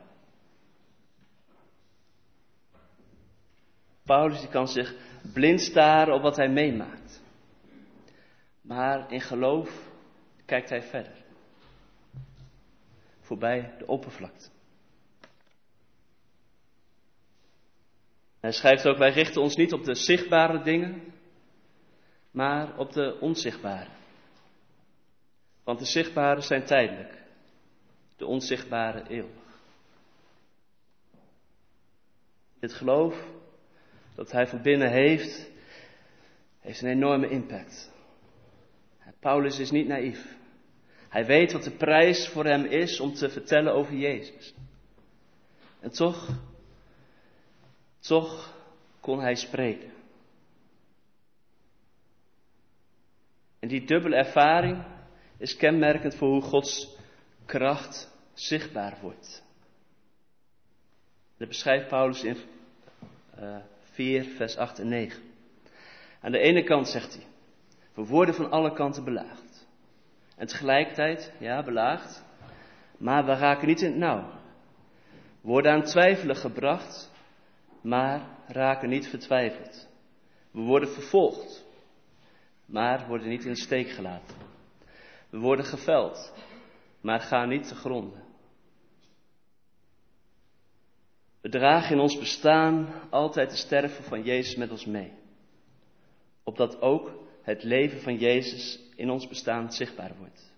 Paulus 4.05 4.39
die 4.39 4.49
kan 4.49 4.67
zich 4.67 4.95
blind 5.33 5.61
staren 5.61 6.13
op 6.13 6.21
wat 6.21 6.35
hij 6.35 6.49
meemaakt. 6.49 7.21
Maar 8.61 9.11
in 9.11 9.21
geloof 9.21 9.91
kijkt 10.45 10.69
hij 10.69 10.81
verder. 10.81 11.23
Voorbij 13.19 13.75
de 13.77 13.87
oppervlakte. 13.87 14.49
Hij 18.39 18.51
schrijft 18.51 18.87
ook, 18.87 18.97
wij 18.97 19.11
richten 19.11 19.41
ons 19.41 19.55
niet 19.55 19.73
op 19.73 19.83
de 19.83 19.95
zichtbare 19.95 20.61
dingen, 20.63 21.13
maar 22.31 22.77
op 22.77 22.91
de 22.91 23.17
onzichtbare. 23.19 23.89
Want 25.63 25.79
de 25.79 25.85
zichtbare 25.85 26.41
zijn 26.41 26.63
tijdelijk, 26.65 27.23
de 28.17 28.25
onzichtbare 28.25 29.07
eeuwig. 29.07 29.41
Dit 32.59 32.73
geloof 32.73 33.27
dat 34.15 34.31
hij 34.31 34.47
van 34.47 34.61
binnen 34.61 34.91
heeft, 34.91 35.51
heeft 36.59 36.81
een 36.81 36.89
enorme 36.89 37.29
impact. 37.29 37.91
Paulus 39.19 39.59
is 39.59 39.71
niet 39.71 39.87
naïef. 39.87 40.35
Hij 41.09 41.25
weet 41.25 41.51
wat 41.51 41.63
de 41.63 41.75
prijs 41.75 42.27
voor 42.27 42.45
hem 42.45 42.65
is 42.65 42.99
om 42.99 43.13
te 43.13 43.29
vertellen 43.29 43.73
over 43.73 43.93
Jezus. 43.93 44.53
En 45.79 45.91
toch, 45.91 46.29
toch 47.99 48.57
kon 48.99 49.19
hij 49.19 49.35
spreken. 49.35 49.91
En 53.59 53.67
die 53.67 53.85
dubbele 53.85 54.15
ervaring 54.15 54.92
is 55.37 55.55
kenmerkend 55.55 56.15
voor 56.15 56.29
hoe 56.29 56.41
Gods 56.41 56.97
kracht 57.45 58.11
zichtbaar 58.33 58.97
wordt. 59.01 59.43
Dat 61.37 61.47
beschrijft 61.47 61.87
Paulus 61.87 62.23
in 62.23 62.37
uh, 63.39 63.57
4, 63.81 64.23
vers 64.23 64.57
8 64.57 64.79
en 64.79 64.87
9. 64.87 65.21
Aan 66.21 66.31
de 66.31 66.39
ene 66.39 66.63
kant 66.63 66.87
zegt 66.87 67.13
hij, 67.13 67.23
we 67.93 68.05
worden 68.05 68.35
van 68.35 68.51
alle 68.51 68.73
kanten 68.73 69.03
belaagd. 69.03 69.67
En 70.35 70.47
tegelijkertijd, 70.47 71.33
ja, 71.39 71.63
belaagd, 71.63 72.23
maar 72.97 73.25
we 73.25 73.33
raken 73.33 73.67
niet 73.67 73.81
in 73.81 73.89
het 73.89 73.99
nauw. 73.99 74.31
We 75.41 75.49
worden 75.49 75.71
aan 75.71 75.83
twijfelen 75.83 76.35
gebracht, 76.35 77.11
maar 77.81 78.21
raken 78.47 78.89
niet 78.89 79.07
vertwijfeld. 79.07 79.87
We 80.51 80.61
worden 80.61 80.89
vervolgd, 80.89 81.65
maar 82.65 83.07
worden 83.07 83.27
niet 83.27 83.43
in 83.45 83.51
de 83.51 83.59
steek 83.59 83.89
gelaten. 83.89 84.52
We 85.33 85.39
worden 85.39 85.65
geveld, 85.65 86.33
maar 87.01 87.19
gaan 87.19 87.49
niet 87.49 87.67
te 87.67 87.75
gronden. 87.75 88.23
We 91.41 91.49
dragen 91.49 91.95
in 91.95 92.01
ons 92.01 92.19
bestaan 92.19 92.93
altijd 93.09 93.49
de 93.49 93.55
sterven 93.55 94.03
van 94.03 94.23
Jezus 94.23 94.55
met 94.55 94.71
ons 94.71 94.85
mee. 94.85 95.13
Opdat 96.43 96.81
ook 96.81 97.11
het 97.41 97.63
leven 97.63 98.01
van 98.01 98.17
Jezus 98.17 98.79
in 98.95 99.09
ons 99.09 99.27
bestaan 99.27 99.71
zichtbaar 99.71 100.15
wordt. 100.17 100.51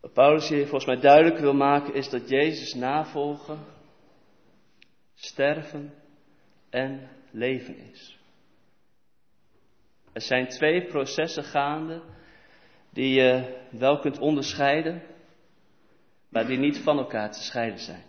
Wat 0.00 0.12
Paulus 0.12 0.48
hier 0.48 0.62
volgens 0.62 0.86
mij 0.86 1.00
duidelijk 1.00 1.38
wil 1.38 1.54
maken 1.54 1.94
is 1.94 2.10
dat 2.10 2.28
Jezus 2.28 2.74
navolgen, 2.74 3.75
sterven 5.16 5.94
en 6.70 7.08
leven 7.30 7.76
is. 7.78 8.18
Er 10.12 10.20
zijn 10.20 10.48
twee 10.48 10.86
processen 10.86 11.44
gaande 11.44 12.02
die 12.90 13.14
je 13.14 13.60
wel 13.70 13.98
kunt 13.98 14.18
onderscheiden, 14.18 15.02
maar 16.28 16.46
die 16.46 16.58
niet 16.58 16.78
van 16.78 16.98
elkaar 16.98 17.32
te 17.32 17.42
scheiden 17.42 17.78
zijn. 17.78 18.04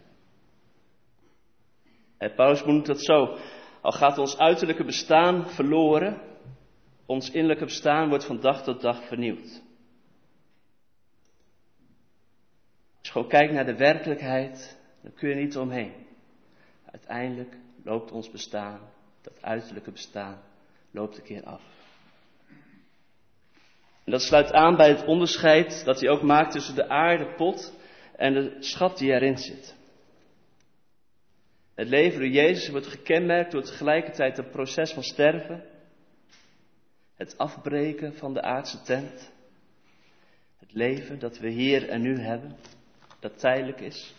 En 2.18 2.34
Paulus 2.34 2.66
noemt 2.66 2.88
het 2.88 3.04
zo. 3.04 3.38
Al 3.82 3.92
gaat 3.92 4.18
ons 4.18 4.38
uiterlijke 4.38 4.84
bestaan 4.84 5.50
verloren, 5.50 6.22
ons 7.06 7.32
innerlijke 7.32 7.66
bestaan 7.66 8.10
wordt 8.10 8.26
van 8.26 8.40
dag 8.40 8.64
tot 8.64 8.82
dag 8.82 9.04
vernieuwd. 9.08 9.62
Als 12.98 13.06
je 13.08 13.12
gewoon 13.12 13.28
kijkt 13.28 13.54
naar 13.54 13.66
de 13.66 13.76
werkelijkheid, 13.76 14.82
dan 15.02 15.14
kun 15.14 15.30
je 15.30 15.36
niet 15.36 15.58
omheen. 15.58 16.07
Uiteindelijk 16.98 17.58
loopt 17.84 18.12
ons 18.12 18.32
bestaan, 18.32 18.80
dat 19.22 19.42
uiterlijke 19.42 19.92
bestaan, 19.92 20.42
loopt 20.92 21.18
een 21.18 21.24
keer 21.24 21.44
af. 21.44 21.62
En 24.04 24.12
dat 24.12 24.22
sluit 24.22 24.52
aan 24.52 24.76
bij 24.76 24.90
het 24.90 25.06
onderscheid 25.06 25.86
dat 25.86 26.00
hij 26.00 26.10
ook 26.10 26.22
maakt 26.22 26.52
tussen 26.52 26.76
de 26.76 26.90
aardepot 26.90 27.74
en 28.16 28.34
de 28.34 28.56
schat 28.60 28.98
die 28.98 29.12
erin 29.12 29.38
zit. 29.38 29.76
Het 31.76 31.88
leven 31.88 32.20
door 32.20 32.30
Jezus 32.30 32.70
wordt 32.70 32.88
gekenmerkt 32.88 33.52
door 33.52 33.64
tegelijkertijd 33.64 34.38
het 34.38 34.52
proces 34.52 34.94
van 34.94 35.04
sterven, 35.04 35.64
het 37.16 37.38
afbreken 37.38 38.16
van 38.16 38.34
de 38.34 38.42
aardse 38.42 38.82
tent, 38.82 39.32
het 40.60 40.74
leven 40.74 41.20
dat 41.20 41.38
we 41.38 41.50
hier 41.50 41.90
en 41.90 42.02
nu 42.02 42.20
hebben, 42.20 42.58
dat 43.20 43.40
tijdelijk 43.40 43.80
is. 43.80 44.16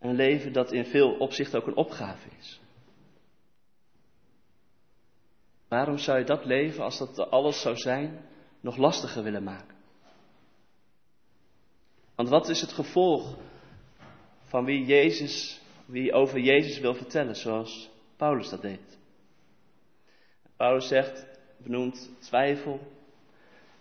Een 0.00 0.14
leven 0.14 0.52
dat 0.52 0.72
in 0.72 0.84
veel 0.84 1.12
opzichten 1.12 1.60
ook 1.60 1.66
een 1.66 1.76
opgave 1.76 2.28
is. 2.38 2.60
Waarom 5.68 5.98
zou 5.98 6.18
je 6.18 6.24
dat 6.24 6.44
leven, 6.44 6.84
als 6.84 6.98
dat 6.98 7.30
alles 7.30 7.60
zou 7.60 7.76
zijn, 7.76 8.24
nog 8.60 8.76
lastiger 8.76 9.22
willen 9.22 9.42
maken? 9.42 9.76
Want 12.14 12.28
wat 12.28 12.48
is 12.48 12.60
het 12.60 12.72
gevolg 12.72 13.36
van 14.42 14.64
wie 14.64 14.84
Jezus, 14.84 15.60
wie 15.86 16.12
over 16.12 16.38
Jezus 16.38 16.78
wil 16.78 16.94
vertellen, 16.94 17.36
zoals 17.36 17.90
Paulus 18.16 18.48
dat 18.48 18.62
deed? 18.62 18.98
Paulus 20.56 20.88
zegt, 20.88 21.26
benoemt 21.56 22.10
twijfel, 22.18 22.80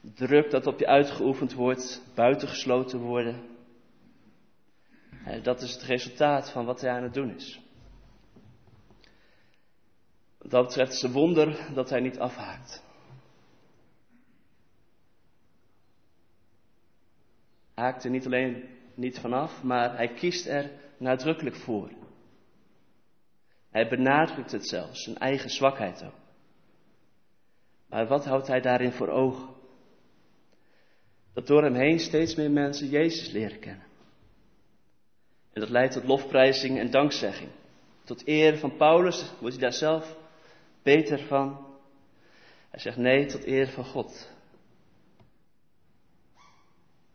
druk 0.02 0.52
dat 0.52 0.68
op 0.68 0.80
je 0.80 0.88
uitgeoefend 0.88 1.54
wordt, 1.54 2.12
buitengesloten 2.16 3.00
worden. 3.00 3.49
Dat 5.44 5.62
is 5.62 5.74
het 5.74 5.84
resultaat 5.84 6.52
van 6.52 6.66
wat 6.66 6.82
hij 6.82 6.92
aan 6.92 7.04
het 7.04 7.14
doen 7.14 7.36
is. 7.36 7.62
Wat 10.38 10.52
dat 10.52 10.66
betreft 10.66 10.92
is 10.92 11.02
het 11.02 11.12
wonder 11.12 11.74
dat 11.74 11.90
hij 11.90 12.00
niet 12.00 12.20
afhaakt. 12.20 12.84
Hij 17.74 17.84
haakt 17.84 18.04
er 18.04 18.10
niet 18.10 18.26
alleen 18.26 18.70
niet 18.96 19.20
vanaf, 19.20 19.64
maar 19.64 19.96
hij 19.96 20.14
kiest 20.14 20.48
er 20.48 20.72
nadrukkelijk 20.98 21.56
voor. 21.56 21.92
Hij 23.70 23.90
benadrukt 23.90 24.52
het 24.52 24.68
zelfs, 24.68 25.04
zijn 25.04 25.18
eigen 25.18 25.50
zwakheid 25.50 26.04
ook. 26.04 26.20
Maar 27.88 28.08
wat 28.08 28.26
houdt 28.26 28.48
hij 28.48 28.62
daarin 28.62 28.92
voor 28.92 29.10
ogen? 29.10 29.50
Dat 31.34 31.48
door 31.48 31.64
hem 31.64 31.76
heen 31.76 32.00
steeds 32.00 32.36
meer 32.36 32.52
mensen 32.52 32.88
Jezus 32.88 33.32
leren 33.32 33.60
kennen. 33.60 33.89
En 35.60 35.66
dat 35.66 35.74
leidt 35.74 35.94
tot 35.94 36.04
lofprijzing 36.04 36.80
en 36.80 36.92
dankzegging. 36.92 37.50
Tot 38.04 38.28
eer 38.28 38.58
van 38.58 38.78
Paulus 38.78 39.32
wordt 39.40 39.56
hij 39.56 39.64
daar 39.64 39.74
zelf 39.74 40.18
beter 40.84 41.20
van. 41.20 41.66
Hij 42.70 42.80
zegt 42.80 42.98
nee 42.98 43.26
tot 43.26 43.46
eer 43.46 43.68
van 43.68 43.86
God. 43.86 44.32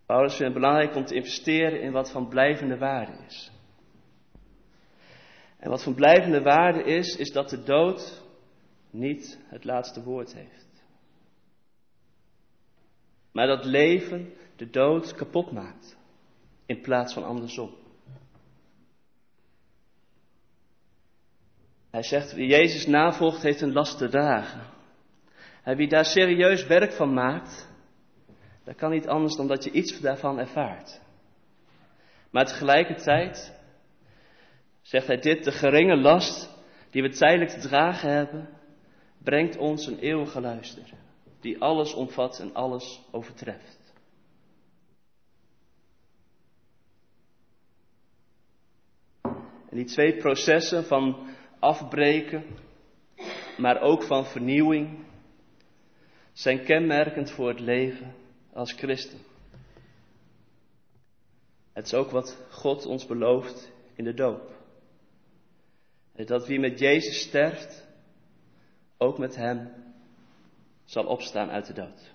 Paulus 0.07 0.35
vindt 0.35 0.55
het 0.55 0.63
belangrijk 0.63 0.95
om 0.95 1.05
te 1.05 1.15
investeren 1.15 1.81
in 1.81 1.93
wat 1.93 2.11
van 2.11 2.29
blijvende 2.29 2.79
waarde 2.79 3.25
is. 3.27 3.51
En 5.59 5.71
wat 5.71 5.83
van 5.83 5.95
blijvende 5.95 6.43
waarde 6.43 6.83
is, 6.83 7.17
is 7.17 7.33
dat 7.33 7.51
de 7.51 7.63
dood 7.63 8.23
niet 8.91 9.39
het 9.47 9.65
laatste 9.65 10.03
woord 10.03 10.35
heeft. 10.35 10.85
Maar 13.33 13.47
dat 13.47 13.65
leven 13.65 14.33
de 14.57 14.71
dood 14.71 15.15
kapot 15.15 15.53
maakt, 15.53 15.97
in 16.67 16.81
plaats 16.81 17.15
van 17.15 17.25
andersom. 17.25 17.83
Hij 21.95 22.03
zegt, 22.03 22.33
wie 22.33 22.47
Jezus 22.47 22.87
navolgt 22.87 23.43
heeft 23.43 23.61
een 23.61 23.73
last 23.73 23.99
te 23.99 24.09
dragen. 24.09 24.61
En 25.63 25.77
wie 25.77 25.89
daar 25.89 26.05
serieus 26.05 26.67
werk 26.67 26.93
van 26.93 27.13
maakt, 27.13 27.69
dat 28.65 28.75
kan 28.75 28.91
niet 28.91 29.07
anders 29.07 29.37
dan 29.37 29.47
dat 29.47 29.65
je 29.65 29.71
iets 29.71 30.01
daarvan 30.01 30.39
ervaart. 30.39 31.01
Maar 32.31 32.45
tegelijkertijd 32.45 33.61
zegt 34.83 35.07
hij 35.07 35.17
dit, 35.17 35.45
de 35.45 35.53
geringe 35.53 35.97
last 35.97 36.51
die 36.91 37.03
we 37.03 37.09
tijdelijk 37.09 37.51
te 37.51 37.69
dragen 37.69 38.11
hebben, 38.11 38.49
brengt 39.23 39.57
ons 39.57 39.87
een 39.87 39.99
eeuwige 39.99 40.41
luister, 40.41 40.85
die 41.41 41.61
alles 41.61 41.95
omvat 41.95 42.41
en 42.41 42.55
alles 42.55 43.01
overtreft. 43.11 43.93
En 49.71 49.77
die 49.81 49.85
twee 49.85 50.17
processen 50.17 50.85
van 50.85 51.33
afbreken, 51.65 52.45
maar 53.57 53.81
ook 53.81 54.03
van 54.03 54.27
vernieuwing, 54.27 54.99
zijn 56.33 56.65
kenmerkend 56.65 57.31
voor 57.31 57.49
het 57.49 57.61
leven 57.61 58.15
als 58.53 58.73
christen. 58.73 59.19
Het 61.73 61.87
is 61.87 61.95
ook 61.95 62.11
wat 62.11 62.47
God 62.51 62.87
ons 62.87 63.07
belooft 63.07 63.73
in 63.95 64.05
de 64.05 64.15
doop. 64.15 64.53
Dat 66.13 66.47
wie 66.47 66.61
met 66.61 66.79
Jezus 66.79 67.21
sterft, 67.21 67.87
ook 68.99 69.19
met 69.19 69.37
Hem 69.37 69.71
zal 70.85 71.05
opstaan 71.05 71.51
uit 71.51 71.67
de 71.67 71.73
dood. 71.73 72.13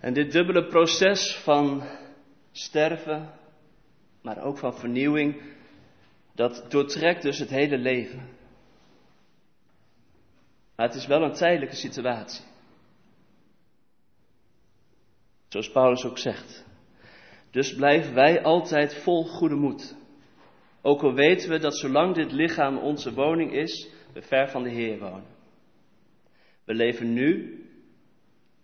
En 0.00 0.14
dit 0.14 0.32
dubbele 0.32 0.66
proces 0.66 1.36
van 1.36 1.82
sterven, 2.52 3.30
maar 4.22 4.42
ook 4.42 4.58
van 4.58 4.74
vernieuwing, 4.74 5.42
dat 6.34 6.64
doortrekt 6.68 7.22
dus 7.22 7.38
het 7.38 7.50
hele 7.50 7.78
leven. 7.78 8.28
Maar 10.76 10.86
het 10.86 10.96
is 10.96 11.06
wel 11.06 11.22
een 11.22 11.32
tijdelijke 11.32 11.76
situatie. 11.76 12.44
Zoals 15.48 15.70
Paulus 15.70 16.04
ook 16.04 16.18
zegt. 16.18 16.66
Dus 17.50 17.74
blijven 17.74 18.14
wij 18.14 18.42
altijd 18.42 18.94
vol 18.94 19.24
goede 19.24 19.54
moed. 19.54 19.96
Ook 20.82 21.02
al 21.02 21.14
weten 21.14 21.50
we 21.50 21.58
dat 21.58 21.76
zolang 21.76 22.14
dit 22.14 22.32
lichaam 22.32 22.78
onze 22.78 23.14
woning 23.14 23.52
is, 23.52 23.90
we 24.12 24.22
ver 24.22 24.48
van 24.48 24.62
de 24.62 24.70
Heer 24.70 24.98
wonen. 24.98 25.38
We 26.64 26.74
leven 26.74 27.12
nu 27.12 27.58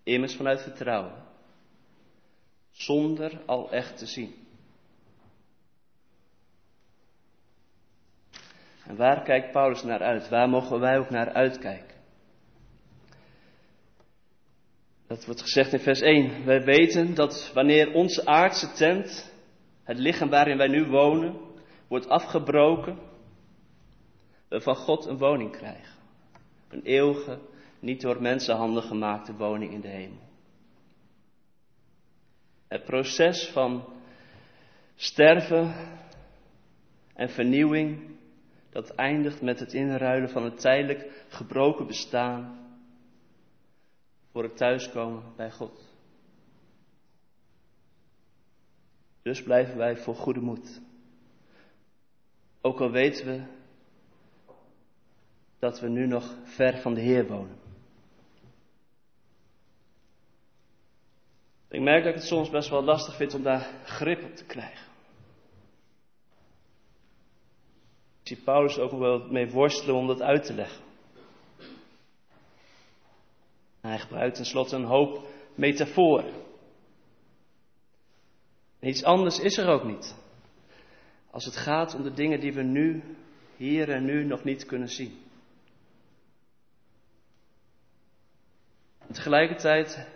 immers 0.03 0.35
vanuit 0.35 0.61
vertrouwen, 0.61 1.26
zonder 2.77 3.41
al 3.45 3.71
echt 3.71 3.97
te 3.97 4.05
zien. 4.05 4.35
En 8.85 8.95
waar 8.95 9.23
kijkt 9.23 9.51
Paulus 9.51 9.83
naar 9.83 10.01
uit? 10.01 10.29
Waar 10.29 10.49
mogen 10.49 10.79
wij 10.79 10.97
ook 10.97 11.09
naar 11.09 11.33
uitkijken? 11.33 11.95
Dat 15.07 15.25
wordt 15.25 15.41
gezegd 15.41 15.73
in 15.73 15.79
vers 15.79 16.01
1. 16.01 16.45
Wij 16.45 16.63
weten 16.63 17.15
dat 17.15 17.51
wanneer 17.53 17.93
onze 17.93 18.25
aardse 18.25 18.71
tent, 18.71 19.33
het 19.83 19.97
lichaam 19.97 20.29
waarin 20.29 20.57
wij 20.57 20.67
nu 20.67 20.85
wonen, 20.85 21.39
wordt 21.87 22.09
afgebroken, 22.09 22.99
we 24.47 24.61
van 24.61 24.75
God 24.75 25.05
een 25.05 25.17
woning 25.17 25.51
krijgen. 25.51 25.95
Een 26.69 26.83
eeuwige, 26.83 27.39
niet 27.79 28.01
door 28.01 28.21
mensenhanden 28.21 28.83
gemaakte 28.83 29.35
woning 29.35 29.73
in 29.73 29.81
de 29.81 29.87
hemel. 29.87 30.26
Het 32.67 32.83
proces 32.83 33.49
van 33.49 33.85
sterven 34.95 35.73
en 37.13 37.29
vernieuwing, 37.29 38.15
dat 38.69 38.89
eindigt 38.89 39.41
met 39.41 39.59
het 39.59 39.73
inruilen 39.73 40.29
van 40.29 40.43
een 40.43 40.55
tijdelijk 40.55 41.25
gebroken 41.27 41.87
bestaan 41.87 42.65
voor 44.31 44.43
het 44.43 44.57
thuiskomen 44.57 45.23
bij 45.35 45.51
God. 45.51 45.95
Dus 49.21 49.43
blijven 49.43 49.77
wij 49.77 49.97
voor 49.97 50.15
goede 50.15 50.39
moed. 50.39 50.81
Ook 52.61 52.79
al 52.79 52.91
weten 52.91 53.25
we 53.25 53.43
dat 55.59 55.79
we 55.79 55.89
nu 55.89 56.07
nog 56.07 56.35
ver 56.43 56.77
van 56.77 56.93
de 56.93 57.01
Heer 57.01 57.27
wonen. 57.27 57.66
Ik 61.69 61.81
merk 61.81 62.03
dat 62.03 62.13
ik 62.13 62.19
het 62.19 62.27
soms 62.27 62.49
best 62.49 62.69
wel 62.69 62.83
lastig 62.83 63.15
vind 63.15 63.33
om 63.33 63.43
daar 63.43 63.69
grip 63.83 64.23
op 64.23 64.35
te 64.35 64.45
krijgen. 64.45 64.85
Ik 68.21 68.27
zie 68.27 68.43
Paulus 68.43 68.77
ook 68.77 68.91
wel 68.91 69.27
mee 69.31 69.49
worstelen 69.49 69.95
om 69.95 70.07
dat 70.07 70.21
uit 70.21 70.45
te 70.45 70.53
leggen. 70.53 70.83
Hij 73.81 73.99
gebruikt 73.99 74.35
tenslotte 74.35 74.75
een 74.75 74.83
hoop 74.83 75.27
metaforen. 75.55 76.33
iets 78.79 79.03
anders 79.03 79.39
is 79.39 79.57
er 79.57 79.67
ook 79.67 79.83
niet. 79.83 80.15
Als 81.31 81.45
het 81.45 81.55
gaat 81.55 81.95
om 81.95 82.03
de 82.03 82.13
dingen 82.13 82.39
die 82.39 82.53
we 82.53 82.61
nu, 82.61 83.03
hier 83.55 83.89
en 83.89 84.05
nu 84.05 84.23
nog 84.23 84.43
niet 84.43 84.65
kunnen 84.65 84.89
zien. 84.89 85.19
En 89.07 89.13
tegelijkertijd 89.13 90.07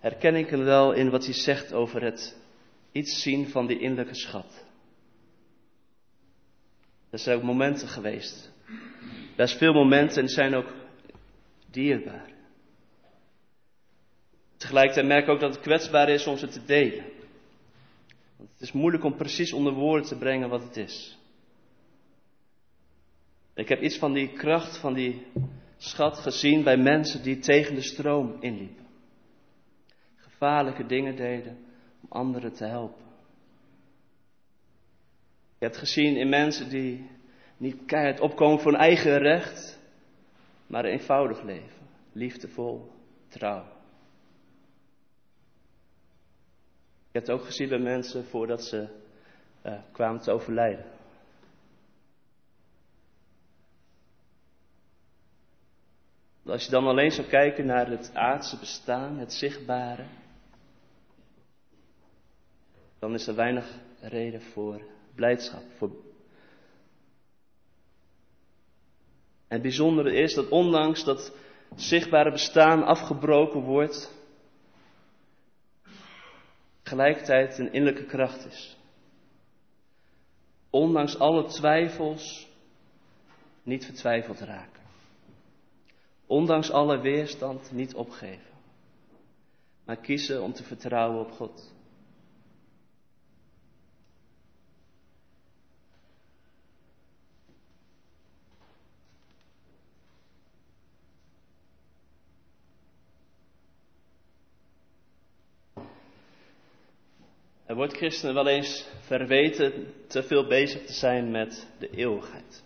herken 0.00 0.34
ik 0.34 0.50
hem 0.50 0.64
wel 0.64 0.92
in 0.92 1.10
wat 1.10 1.24
hij 1.24 1.34
zegt 1.34 1.72
over 1.72 2.02
het 2.02 2.36
iets 2.92 3.22
zien 3.22 3.48
van 3.48 3.66
die 3.66 3.78
innerlijke 3.78 4.14
schat. 4.14 4.64
Er 7.10 7.18
zijn 7.18 7.36
ook 7.36 7.42
momenten 7.42 7.88
geweest. 7.88 8.52
Best 9.36 9.56
veel 9.56 9.72
momenten 9.72 10.22
en 10.22 10.28
zijn 10.28 10.54
ook 10.54 10.72
dierbaar. 11.70 12.28
Tegelijkertijd 14.56 15.06
merk 15.06 15.24
ik 15.24 15.30
ook 15.30 15.40
dat 15.40 15.54
het 15.54 15.62
kwetsbaar 15.62 16.08
is 16.08 16.26
om 16.26 16.36
ze 16.36 16.48
te 16.48 16.64
delen. 16.64 17.04
Want 18.36 18.50
het 18.52 18.60
is 18.60 18.72
moeilijk 18.72 19.04
om 19.04 19.16
precies 19.16 19.52
onder 19.52 19.72
woorden 19.72 20.06
te 20.06 20.18
brengen 20.18 20.48
wat 20.48 20.62
het 20.62 20.76
is. 20.76 21.18
Ik 23.54 23.68
heb 23.68 23.82
iets 23.82 23.98
van 23.98 24.12
die 24.12 24.32
kracht, 24.32 24.76
van 24.76 24.94
die 24.94 25.26
schat 25.76 26.18
gezien 26.18 26.64
bij 26.64 26.76
mensen 26.76 27.22
die 27.22 27.38
tegen 27.38 27.74
de 27.74 27.82
stroom 27.82 28.36
inliepen. 28.40 28.79
Gevaarlijke 30.40 30.86
dingen 30.86 31.16
deden 31.16 31.58
om 32.00 32.06
anderen 32.08 32.52
te 32.52 32.64
helpen. 32.64 33.04
Je 35.58 35.64
hebt 35.64 35.76
gezien 35.76 36.16
in 36.16 36.28
mensen 36.28 36.68
die 36.68 37.10
niet 37.56 37.84
keihard 37.86 38.20
opkomen 38.20 38.60
voor 38.60 38.72
hun 38.72 38.80
eigen 38.80 39.18
recht, 39.18 39.78
maar 40.66 40.84
eenvoudig 40.84 41.42
leven. 41.42 41.86
Liefdevol, 42.12 42.92
trouw. 43.28 43.64
Je 47.10 47.18
hebt 47.18 47.30
ook 47.30 47.44
gezien 47.44 47.68
bij 47.68 47.78
mensen 47.78 48.24
voordat 48.24 48.64
ze 48.64 48.88
uh, 49.66 49.78
kwamen 49.92 50.20
te 50.20 50.30
overlijden. 50.30 50.84
Als 56.46 56.64
je 56.64 56.70
dan 56.70 56.86
alleen 56.86 57.10
zou 57.10 57.26
kijken 57.26 57.66
naar 57.66 57.90
het 57.90 58.10
aardse 58.14 58.58
bestaan, 58.58 59.18
het 59.18 59.32
zichtbare, 59.32 60.04
dan 63.00 63.14
is 63.14 63.26
er 63.26 63.34
weinig 63.34 63.78
reden 64.00 64.42
voor 64.42 64.82
blijdschap. 65.14 65.62
Voor... 65.76 65.88
En 69.48 69.56
het 69.56 69.62
bijzondere 69.62 70.12
is 70.12 70.34
dat 70.34 70.48
ondanks 70.48 71.04
dat 71.04 71.36
zichtbare 71.76 72.30
bestaan 72.30 72.82
afgebroken 72.82 73.60
wordt, 73.60 74.18
tegelijkertijd 76.82 77.58
een 77.58 77.72
innerlijke 77.72 78.06
kracht 78.06 78.46
is. 78.46 78.78
Ondanks 80.70 81.18
alle 81.18 81.44
twijfels 81.44 82.48
niet 83.62 83.84
vertwijfeld 83.84 84.40
raken. 84.40 84.82
Ondanks 86.26 86.70
alle 86.70 87.00
weerstand 87.00 87.72
niet 87.72 87.94
opgeven. 87.94 88.48
maar 89.84 89.96
kiezen 89.96 90.42
om 90.42 90.52
te 90.52 90.62
vertrouwen 90.62 91.20
op 91.20 91.30
God. 91.30 91.79
Wordt 107.80 107.96
christenen 107.96 108.34
wel 108.34 108.46
eens 108.46 108.88
verweten 109.00 109.72
te 110.06 110.22
veel 110.22 110.46
bezig 110.46 110.86
te 110.86 110.92
zijn 110.92 111.30
met 111.30 111.68
de 111.78 111.90
eeuwigheid. 111.90 112.62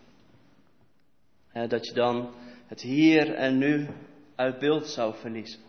Dat 1.68 1.86
je 1.86 1.92
dan 1.92 2.34
het 2.66 2.80
hier 2.80 3.34
en 3.34 3.58
nu 3.58 3.88
uit 4.34 4.58
beeld 4.58 4.86
zou 4.86 5.14
verliezen. 5.14 5.60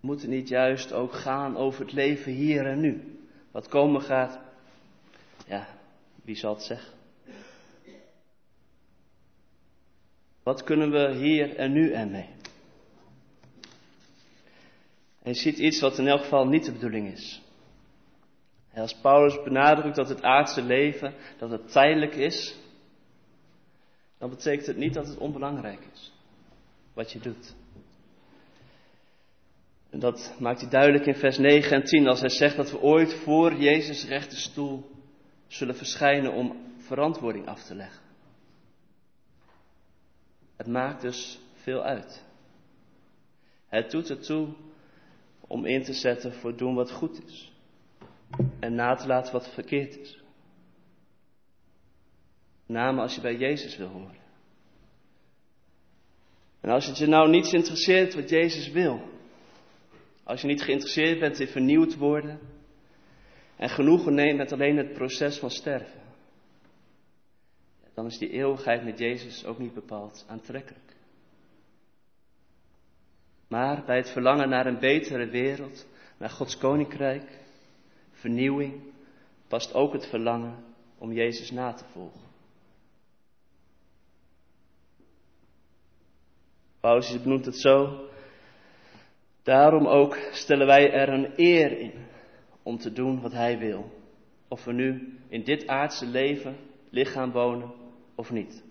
Moet 0.00 0.20
het 0.20 0.30
niet 0.30 0.48
juist 0.48 0.92
ook 0.92 1.12
gaan 1.12 1.56
over 1.56 1.84
het 1.84 1.92
leven 1.92 2.32
hier 2.32 2.66
en 2.66 2.80
nu? 2.80 3.18
Wat 3.50 3.68
komen 3.68 4.00
gaat, 4.00 4.38
ja, 5.46 5.68
wie 6.24 6.36
zal 6.36 6.54
het 6.54 6.62
zeggen? 6.62 6.92
Wat 10.42 10.64
kunnen 10.64 10.90
we 10.90 11.14
hier 11.14 11.56
en 11.56 11.72
nu? 11.72 11.92
En 11.92 12.10
je 15.30 15.40
ziet 15.40 15.58
iets 15.58 15.80
wat 15.80 15.98
in 15.98 16.06
elk 16.06 16.20
geval 16.20 16.46
niet 16.46 16.64
de 16.64 16.72
bedoeling 16.72 17.12
is. 17.12 17.42
als 18.74 18.94
Paulus 18.94 19.42
benadrukt 19.42 19.96
dat 19.96 20.08
het 20.08 20.22
aardse 20.22 20.62
leven, 20.62 21.14
dat 21.38 21.50
het 21.50 21.72
tijdelijk 21.72 22.14
is, 22.14 22.58
dan 24.18 24.30
betekent 24.30 24.66
het 24.66 24.76
niet 24.76 24.94
dat 24.94 25.06
het 25.06 25.18
onbelangrijk 25.18 25.80
is. 25.92 26.12
Wat 26.92 27.12
je 27.12 27.18
doet. 27.18 27.54
En 29.90 29.98
dat 29.98 30.34
maakt 30.38 30.60
hij 30.60 30.70
duidelijk 30.70 31.06
in 31.06 31.14
vers 31.14 31.38
9 31.38 31.72
en 31.72 31.84
10 31.84 32.08
als 32.08 32.20
hij 32.20 32.28
zegt 32.28 32.56
dat 32.56 32.70
we 32.70 32.80
ooit 32.80 33.14
voor 33.14 33.54
Jezus' 33.54 34.06
rechterstoel 34.06 34.90
zullen 35.46 35.76
verschijnen 35.76 36.32
om 36.32 36.74
verantwoording 36.78 37.46
af 37.46 37.62
te 37.62 37.74
leggen. 37.74 38.02
Het 40.56 40.66
maakt 40.66 41.00
dus 41.00 41.40
veel 41.54 41.82
uit. 41.82 42.24
Het 43.68 43.90
doet 43.90 44.10
ertoe 44.10 44.48
om 45.50 45.64
in 45.64 45.82
te 45.82 45.92
zetten 45.92 46.32
voor 46.32 46.56
doen 46.56 46.74
wat 46.74 46.90
goed 46.90 47.24
is. 47.26 47.52
En 48.60 48.74
na 48.74 48.94
te 48.94 49.06
laten 49.06 49.32
wat 49.32 49.48
verkeerd 49.48 49.98
is. 49.98 50.22
Name 52.66 53.00
als 53.00 53.14
je 53.14 53.20
bij 53.20 53.36
Jezus 53.36 53.76
wil 53.76 53.88
horen. 53.88 54.18
En 56.60 56.70
als 56.70 56.86
het 56.86 56.98
je 56.98 57.06
nou 57.06 57.30
niets 57.30 57.52
interesseert 57.52 58.14
wat 58.14 58.28
Jezus 58.28 58.68
wil. 58.68 59.00
Als 60.24 60.40
je 60.40 60.46
niet 60.46 60.62
geïnteresseerd 60.62 61.18
bent 61.20 61.40
in 61.40 61.48
vernieuwd 61.48 61.96
worden. 61.96 62.38
En 63.56 63.68
genoegen 63.68 64.14
neemt 64.14 64.38
met 64.38 64.52
alleen 64.52 64.76
het 64.76 64.92
proces 64.92 65.38
van 65.38 65.50
sterven. 65.50 66.00
Dan 67.94 68.06
is 68.06 68.18
die 68.18 68.30
eeuwigheid 68.30 68.84
met 68.84 68.98
Jezus 68.98 69.44
ook 69.44 69.58
niet 69.58 69.74
bepaald 69.74 70.24
aantrekkelijk. 70.28 70.89
Maar 73.50 73.84
bij 73.84 73.96
het 73.96 74.10
verlangen 74.10 74.48
naar 74.48 74.66
een 74.66 74.78
betere 74.78 75.26
wereld, 75.26 75.86
naar 76.18 76.30
Gods 76.30 76.58
koninkrijk, 76.58 77.38
vernieuwing, 78.10 78.82
past 79.48 79.74
ook 79.74 79.92
het 79.92 80.06
verlangen 80.06 80.64
om 80.98 81.12
Jezus 81.12 81.50
na 81.50 81.72
te 81.72 81.84
volgen. 81.84 82.28
Paulus 86.80 87.22
benoemt 87.22 87.44
het 87.44 87.60
zo. 87.60 88.08
Daarom 89.42 89.86
ook 89.86 90.14
stellen 90.32 90.66
wij 90.66 90.92
er 90.92 91.08
een 91.08 91.32
eer 91.36 91.78
in 91.78 91.92
om 92.62 92.78
te 92.78 92.92
doen 92.92 93.20
wat 93.20 93.32
Hij 93.32 93.58
wil. 93.58 93.90
Of 94.48 94.64
we 94.64 94.72
nu 94.72 95.18
in 95.28 95.44
dit 95.44 95.66
aardse 95.66 96.06
leven, 96.06 96.56
lichaam 96.90 97.32
wonen 97.32 97.72
of 98.14 98.30
niet. 98.30 98.69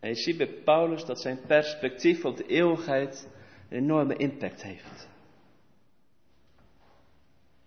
En 0.00 0.08
je 0.08 0.14
ziet 0.14 0.36
bij 0.36 0.62
Paulus 0.64 1.04
dat 1.04 1.20
zijn 1.20 1.40
perspectief 1.46 2.24
op 2.24 2.36
de 2.36 2.46
eeuwigheid 2.46 3.28
een 3.68 3.76
enorme 3.78 4.16
impact 4.16 4.62
heeft. 4.62 5.08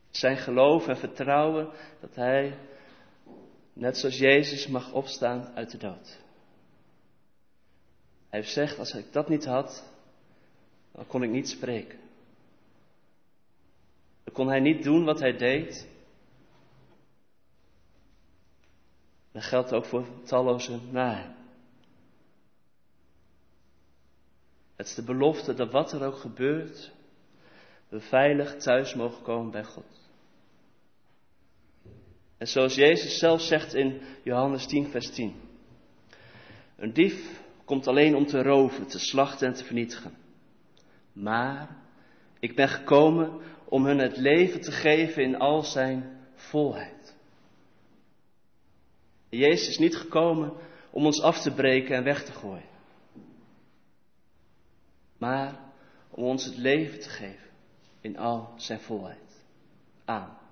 Zijn 0.09 0.37
geloof 0.37 0.87
en 0.87 0.97
vertrouwen 0.97 1.69
dat 1.99 2.15
hij, 2.15 2.57
net 3.73 3.97
zoals 3.97 4.17
Jezus, 4.17 4.67
mag 4.67 4.93
opstaan 4.93 5.51
uit 5.55 5.71
de 5.71 5.77
dood. 5.77 6.21
Hij 8.29 8.39
heeft 8.39 8.53
gezegd, 8.53 8.79
als 8.79 8.93
ik 8.93 9.11
dat 9.11 9.29
niet 9.29 9.45
had, 9.45 9.91
dan 10.91 11.07
kon 11.07 11.23
ik 11.23 11.29
niet 11.29 11.49
spreken. 11.49 11.99
Dan 14.23 14.33
kon 14.33 14.47
hij 14.47 14.59
niet 14.59 14.83
doen 14.83 15.05
wat 15.05 15.19
hij 15.19 15.37
deed. 15.37 15.87
Dat 19.31 19.43
geldt 19.43 19.73
ook 19.73 19.85
voor 19.85 20.05
talloze 20.23 20.79
na 20.91 21.35
Het 24.75 24.87
is 24.87 24.95
de 24.95 25.03
belofte 25.03 25.53
dat 25.53 25.71
wat 25.71 25.91
er 25.91 26.05
ook 26.05 26.17
gebeurt, 26.17 26.91
we 27.89 27.99
veilig 27.99 28.55
thuis 28.55 28.93
mogen 28.93 29.23
komen 29.23 29.51
bij 29.51 29.63
God. 29.63 30.09
En 32.37 32.47
zoals 32.47 32.75
Jezus 32.75 33.19
zelf 33.19 33.41
zegt 33.41 33.73
in 33.73 34.01
Johannes 34.23 34.67
10, 34.67 34.87
vers 34.87 35.09
10. 35.09 35.35
Een 36.77 36.93
dief 36.93 37.41
komt 37.65 37.87
alleen 37.87 38.15
om 38.15 38.25
te 38.25 38.41
roven, 38.41 38.87
te 38.87 38.99
slachten 38.99 39.47
en 39.47 39.53
te 39.53 39.63
vernietigen. 39.63 40.17
Maar 41.13 41.77
ik 42.39 42.55
ben 42.55 42.69
gekomen 42.69 43.41
om 43.65 43.85
hun 43.85 43.99
het 43.99 44.17
leven 44.17 44.61
te 44.61 44.71
geven 44.71 45.23
in 45.23 45.35
al 45.35 45.61
zijn 45.61 46.19
volheid. 46.33 47.15
Jezus 49.29 49.67
is 49.67 49.77
niet 49.77 49.95
gekomen 49.95 50.53
om 50.91 51.05
ons 51.05 51.21
af 51.21 51.41
te 51.41 51.53
breken 51.53 51.95
en 51.95 52.03
weg 52.03 52.23
te 52.23 52.31
gooien 52.31 52.72
maar 55.23 55.53
om 56.09 56.23
ons 56.23 56.45
het 56.45 56.57
leven 56.57 56.99
te 56.99 57.09
geven 57.09 57.49
in 58.01 58.17
al 58.17 58.53
zijn 58.55 58.79
volheid. 58.79 59.45
Amen. 60.05 60.42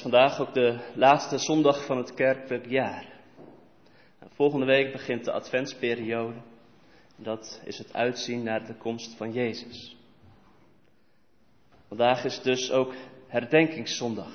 Is 0.00 0.06
vandaag 0.10 0.40
ook 0.40 0.54
de 0.54 0.78
laatste 0.94 1.38
zondag 1.38 1.84
van 1.84 1.96
het 1.96 2.14
kerkelijk 2.14 2.66
jaar. 2.68 3.06
Volgende 4.28 4.66
week 4.66 4.92
begint 4.92 5.24
de 5.24 5.32
adventsperiode. 5.32 6.38
Dat 7.16 7.60
is 7.64 7.78
het 7.78 7.92
uitzien 7.92 8.42
naar 8.42 8.66
de 8.66 8.74
komst 8.74 9.16
van 9.16 9.32
Jezus. 9.32 9.96
Vandaag 11.88 12.24
is 12.24 12.42
dus 12.42 12.70
ook 12.70 12.94
herdenkingszondag. 13.26 14.32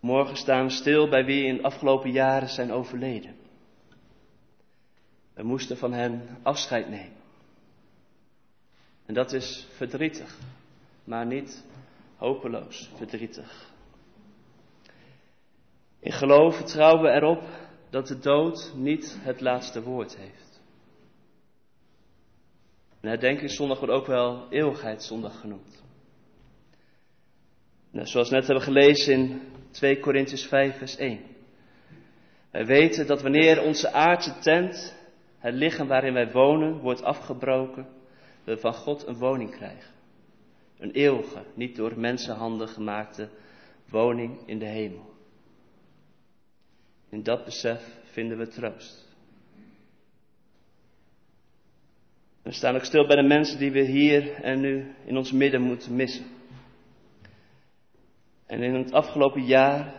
Morgen 0.00 0.36
staan 0.36 0.64
we 0.64 0.70
stil 0.70 1.08
bij 1.08 1.24
wie 1.24 1.44
in 1.44 1.56
de 1.56 1.62
afgelopen 1.62 2.10
jaren 2.10 2.48
zijn 2.48 2.72
overleden. 2.72 3.36
We 5.34 5.42
moesten 5.42 5.76
van 5.76 5.92
hen 5.92 6.38
afscheid 6.42 6.88
nemen. 6.88 7.22
En 9.06 9.14
dat 9.14 9.32
is 9.32 9.66
verdrietig, 9.76 10.38
maar 11.04 11.26
niet 11.26 11.64
hopeloos 12.24 12.90
verdrietig. 12.96 13.72
In 16.00 16.12
geloof 16.12 16.56
vertrouwen 16.56 17.02
we 17.02 17.10
erop 17.10 17.42
dat 17.90 18.06
de 18.06 18.18
dood 18.18 18.72
niet 18.76 19.18
het 19.20 19.40
laatste 19.40 19.82
woord 19.82 20.16
heeft. 20.16 20.60
En 23.00 23.08
herdenkingszondag 23.08 23.78
wordt 23.78 23.94
ook 23.94 24.06
wel 24.06 24.46
eeuwigheidszondag 24.50 25.40
genoemd. 25.40 25.82
Nou, 27.90 28.06
zoals 28.06 28.28
we 28.28 28.34
net 28.34 28.46
hebben 28.46 28.64
gelezen 28.64 29.12
in 29.12 29.40
2 29.70 30.00
Korintiërs 30.00 30.46
5 30.46 30.78
vers 30.78 30.96
1. 30.96 31.20
Wij 32.50 32.66
weten 32.66 33.06
dat 33.06 33.22
wanneer 33.22 33.62
onze 33.62 33.92
aardse 33.92 34.38
tent, 34.38 34.94
het 35.38 35.54
lichaam 35.54 35.86
waarin 35.86 36.12
wij 36.12 36.32
wonen, 36.32 36.78
wordt 36.80 37.02
afgebroken, 37.02 37.86
we 38.44 38.58
van 38.58 38.74
God 38.74 39.06
een 39.06 39.18
woning 39.18 39.50
krijgen. 39.50 39.93
Een 40.78 40.90
eeuwige, 40.90 41.44
niet 41.54 41.76
door 41.76 41.98
mensenhanden 41.98 42.68
gemaakte 42.68 43.28
woning 43.88 44.38
in 44.46 44.58
de 44.58 44.66
hemel. 44.66 45.14
In 47.08 47.22
dat 47.22 47.44
besef 47.44 48.00
vinden 48.04 48.38
we 48.38 48.48
troost. 48.48 49.04
We 52.42 52.52
staan 52.52 52.74
ook 52.74 52.84
stil 52.84 53.06
bij 53.06 53.16
de 53.16 53.28
mensen 53.28 53.58
die 53.58 53.72
we 53.72 53.80
hier 53.80 54.32
en 54.42 54.60
nu 54.60 54.94
in 55.04 55.16
ons 55.16 55.32
midden 55.32 55.62
moeten 55.62 55.96
missen. 55.96 56.26
En 58.46 58.62
in 58.62 58.74
het 58.74 58.92
afgelopen 58.92 59.44
jaar 59.44 59.94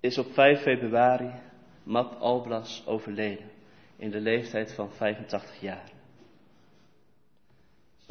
is 0.00 0.18
op 0.18 0.32
5 0.32 0.60
februari 0.60 1.30
Map 1.82 2.12
Alblas 2.20 2.82
overleden 2.86 3.50
in 3.96 4.10
de 4.10 4.20
leeftijd 4.20 4.72
van 4.72 4.92
85 4.92 5.60
jaar. 5.60 5.91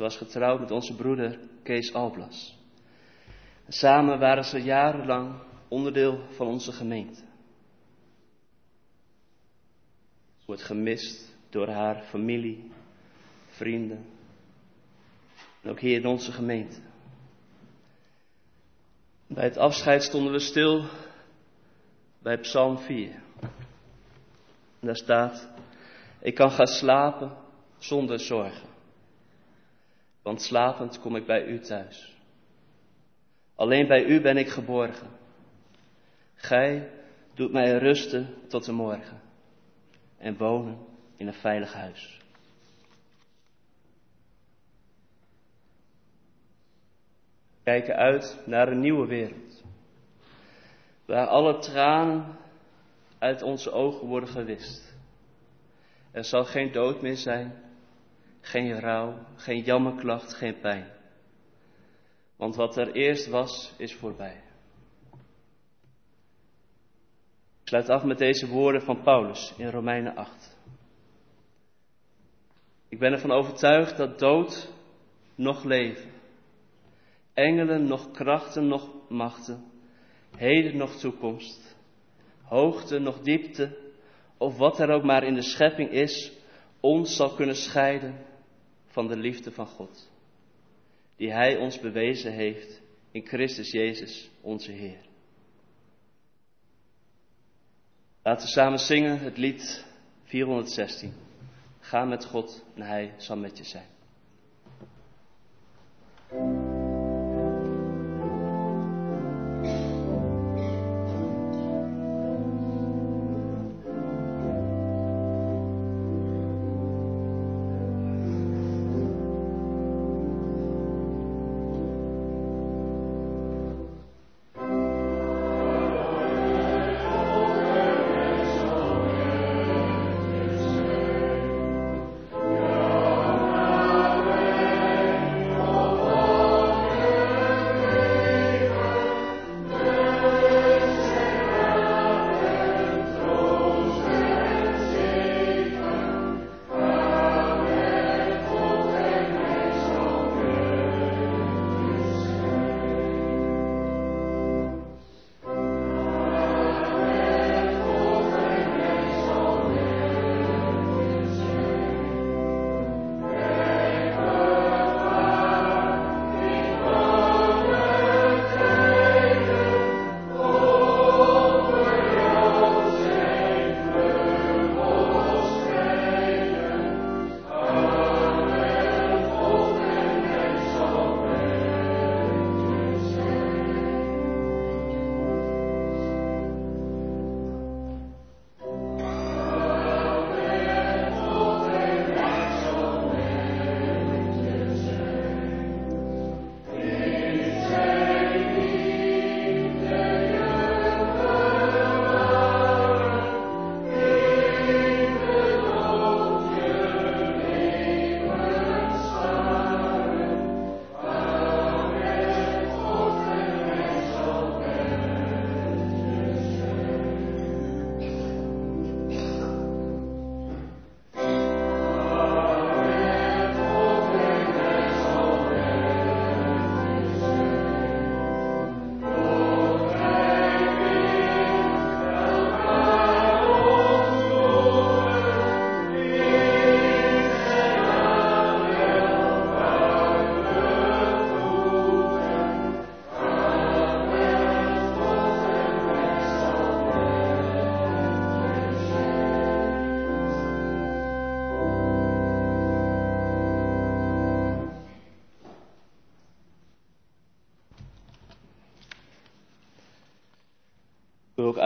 Ze 0.01 0.07
was 0.07 0.17
getrouwd 0.17 0.59
met 0.59 0.71
onze 0.71 0.95
broeder 0.95 1.39
Kees 1.63 1.93
Alblas. 1.93 2.57
samen 3.67 4.19
waren 4.19 4.43
ze 4.43 4.63
jarenlang 4.63 5.35
onderdeel 5.67 6.19
van 6.29 6.47
onze 6.47 6.71
gemeente. 6.71 7.21
Wordt 10.45 10.61
gemist 10.63 11.35
door 11.49 11.67
haar 11.67 12.03
familie, 12.03 12.71
vrienden 13.49 14.05
en 15.61 15.69
ook 15.69 15.79
hier 15.79 15.99
in 15.99 16.05
onze 16.05 16.31
gemeente. 16.31 16.79
Bij 19.27 19.43
het 19.43 19.57
afscheid 19.57 20.03
stonden 20.03 20.31
we 20.31 20.39
stil 20.39 20.85
bij 22.19 22.37
Psalm 22.37 22.77
4. 22.77 23.11
En 23.39 23.49
daar 24.79 24.95
staat, 24.95 25.49
ik 26.19 26.35
kan 26.35 26.51
gaan 26.51 26.67
slapen 26.67 27.37
zonder 27.77 28.19
zorgen, 28.19 28.70
want 30.21 30.41
slapend 30.41 30.99
kom 30.99 31.15
ik 31.15 31.25
bij 31.25 31.45
u 31.45 31.59
thuis. 31.59 32.15
Alleen 33.55 33.87
bij 33.87 34.05
u 34.05 34.21
ben 34.21 34.37
ik 34.37 34.47
geborgen. 34.47 35.07
Gij 36.35 36.89
doet 37.33 37.51
mij 37.51 37.77
rusten 37.77 38.33
tot 38.47 38.65
de 38.65 38.71
morgen 38.71 39.21
en 40.17 40.37
wonen 40.37 40.77
in 41.15 41.27
een 41.27 41.33
veilig 41.33 41.73
huis. 41.73 42.19
Kijken 47.63 47.95
uit 47.95 48.39
naar 48.45 48.67
een 48.67 48.79
nieuwe 48.79 49.07
wereld, 49.07 49.63
waar 51.05 51.27
alle 51.27 51.59
tranen 51.59 52.37
uit 53.19 53.41
onze 53.41 53.71
ogen 53.71 54.07
worden 54.07 54.29
gewist. 54.29 54.95
Er 56.11 56.23
zal 56.23 56.45
geen 56.45 56.71
dood 56.71 57.01
meer 57.01 57.17
zijn, 57.17 57.70
geen 58.41 58.79
rouw, 58.79 59.25
geen 59.35 59.61
jammerklacht, 59.61 60.33
geen 60.33 60.59
pijn. 60.59 60.91
Want 62.35 62.55
wat 62.55 62.77
er 62.77 62.91
eerst 62.91 63.27
was, 63.27 63.73
is 63.77 63.95
voorbij. 63.95 64.41
sluit 67.71 67.89
af 67.89 68.03
met 68.03 68.17
deze 68.17 68.47
woorden 68.47 68.81
van 68.81 69.01
Paulus 69.01 69.53
in 69.57 69.69
Romeinen 69.69 70.15
8. 70.15 70.57
Ik 72.89 72.99
ben 72.99 73.11
ervan 73.11 73.31
overtuigd 73.31 73.97
dat 73.97 74.19
dood 74.19 74.73
nog 75.35 75.63
leven, 75.63 76.11
engelen 77.33 77.87
nog 77.87 78.11
krachten 78.11 78.67
nog 78.67 78.89
machten, 79.09 79.63
heden 80.35 80.77
nog 80.77 80.95
toekomst, 80.95 81.77
hoogte 82.43 82.99
nog 82.99 83.19
diepte, 83.19 83.77
of 84.37 84.57
wat 84.57 84.79
er 84.79 84.89
ook 84.89 85.03
maar 85.03 85.23
in 85.23 85.33
de 85.33 85.43
schepping 85.43 85.89
is, 85.89 86.31
ons 86.79 87.15
zal 87.15 87.35
kunnen 87.35 87.55
scheiden 87.55 88.25
van 88.91 89.07
de 89.07 89.17
liefde 89.17 89.51
van 89.51 89.67
God, 89.67 90.11
die 91.15 91.31
Hij 91.31 91.57
ons 91.57 91.79
bewezen 91.79 92.33
heeft 92.33 92.81
in 93.11 93.25
Christus 93.25 93.71
Jezus, 93.71 94.31
onze 94.41 94.71
Heer. 94.71 95.09
Laten 98.23 98.45
we 98.45 98.51
samen 98.51 98.79
zingen 98.79 99.19
het 99.19 99.37
lied 99.37 99.85
416. 100.23 101.13
Ga 101.79 102.05
met 102.05 102.25
God 102.25 102.63
en 102.75 102.81
Hij 102.81 103.13
zal 103.17 103.37
met 103.37 103.57
je 103.57 103.63
zijn. 103.63 103.89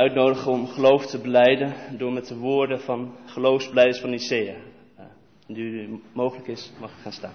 Uitnodigen 0.05 0.51
om 0.51 0.67
geloof 0.67 1.05
te 1.05 1.21
beleiden 1.21 1.97
door 1.97 2.13
met 2.13 2.27
de 2.27 2.37
woorden 2.37 2.79
van 2.79 3.15
geloofsbeleiders 3.25 3.99
van 3.99 4.09
Nicea. 4.09 4.55
Nu 5.47 5.81
het 5.81 6.01
mogelijk 6.13 6.47
is, 6.47 6.71
mag 6.79 6.91
ik 6.91 6.97
gaan 6.97 7.11
staan. 7.11 7.33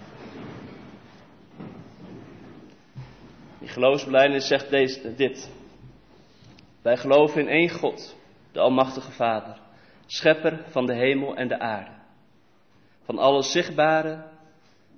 Die 3.59 3.67
geloofsbelijdenis 3.67 4.47
zegt 4.47 4.69
deze, 4.69 5.15
dit. 5.15 5.51
Wij 6.81 6.97
geloven 6.97 7.41
in 7.41 7.47
één 7.47 7.69
God, 7.69 8.15
de 8.51 8.59
Almachtige 8.59 9.11
Vader, 9.11 9.57
schepper 10.05 10.63
van 10.67 10.85
de 10.85 10.95
hemel 10.95 11.35
en 11.35 11.47
de 11.47 11.59
aarde, 11.59 11.91
van 13.03 13.17
alle 13.17 13.41
zichtbare 13.41 14.23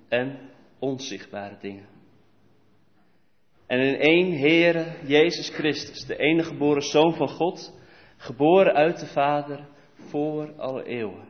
en 0.08 0.38
onzichtbare 0.78 1.56
dingen. 1.60 1.93
En 3.66 3.80
in 3.80 4.00
één 4.00 4.38
Heere, 4.38 4.96
Jezus 5.06 5.48
Christus, 5.48 6.06
de 6.06 6.16
enige 6.16 6.48
geboren 6.48 6.82
Zoon 6.82 7.14
van 7.14 7.28
God, 7.28 7.78
geboren 8.16 8.74
uit 8.74 9.00
de 9.00 9.06
Vader 9.06 9.68
voor 9.94 10.52
alle 10.56 10.84
eeuwen. 10.84 11.28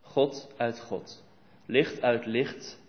God 0.00 0.54
uit 0.56 0.80
God, 0.80 1.24
licht 1.66 2.02
uit 2.02 2.26
licht, 2.26 2.80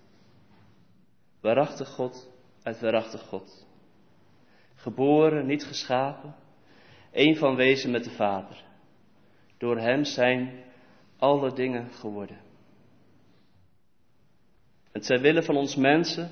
waarachtig 1.41 1.89
God 1.89 2.29
uit 2.63 2.79
waarachtig 2.79 3.21
God. 3.21 3.67
Geboren, 4.75 5.45
niet 5.45 5.65
geschapen, 5.65 6.35
één 7.11 7.35
van 7.35 7.55
wezen 7.55 7.91
met 7.91 8.03
de 8.03 8.11
Vader. 8.11 8.63
Door 9.57 9.77
Hem 9.77 10.03
zijn 10.03 10.63
alle 11.17 11.53
dingen 11.53 11.91
geworden. 11.91 12.37
En 14.91 15.01
ter 15.01 15.21
wille 15.21 15.43
van 15.43 15.55
ons 15.55 15.75
mensen 15.75 16.29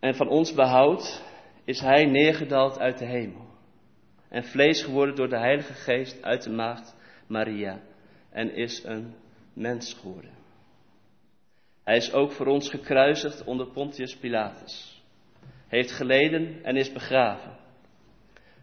en 0.00 0.14
van 0.14 0.28
ons 0.28 0.54
behoud 0.54 1.22
is 1.64 1.80
Hij 1.80 2.04
neergedaald 2.04 2.78
uit 2.78 2.98
de 2.98 3.04
hemel. 3.04 3.48
En 4.28 4.44
vlees 4.44 4.82
geworden 4.82 5.14
door 5.14 5.28
de 5.28 5.38
Heilige 5.38 5.72
Geest 5.72 6.22
uit 6.22 6.42
de 6.42 6.50
maagd 6.50 6.96
Maria. 7.26 7.80
En 8.30 8.54
is 8.54 8.84
een 8.84 9.14
mens 9.52 9.94
geworden. 9.94 10.30
Hij 11.84 11.96
is 11.96 12.12
ook 12.12 12.32
voor 12.32 12.46
ons 12.46 12.70
gekruisigd 12.70 13.44
onder 13.44 13.66
Pontius 13.66 14.16
Pilatus. 14.16 15.02
Heeft 15.68 15.92
geleden 15.92 16.64
en 16.64 16.76
is 16.76 16.92
begraven. 16.92 17.56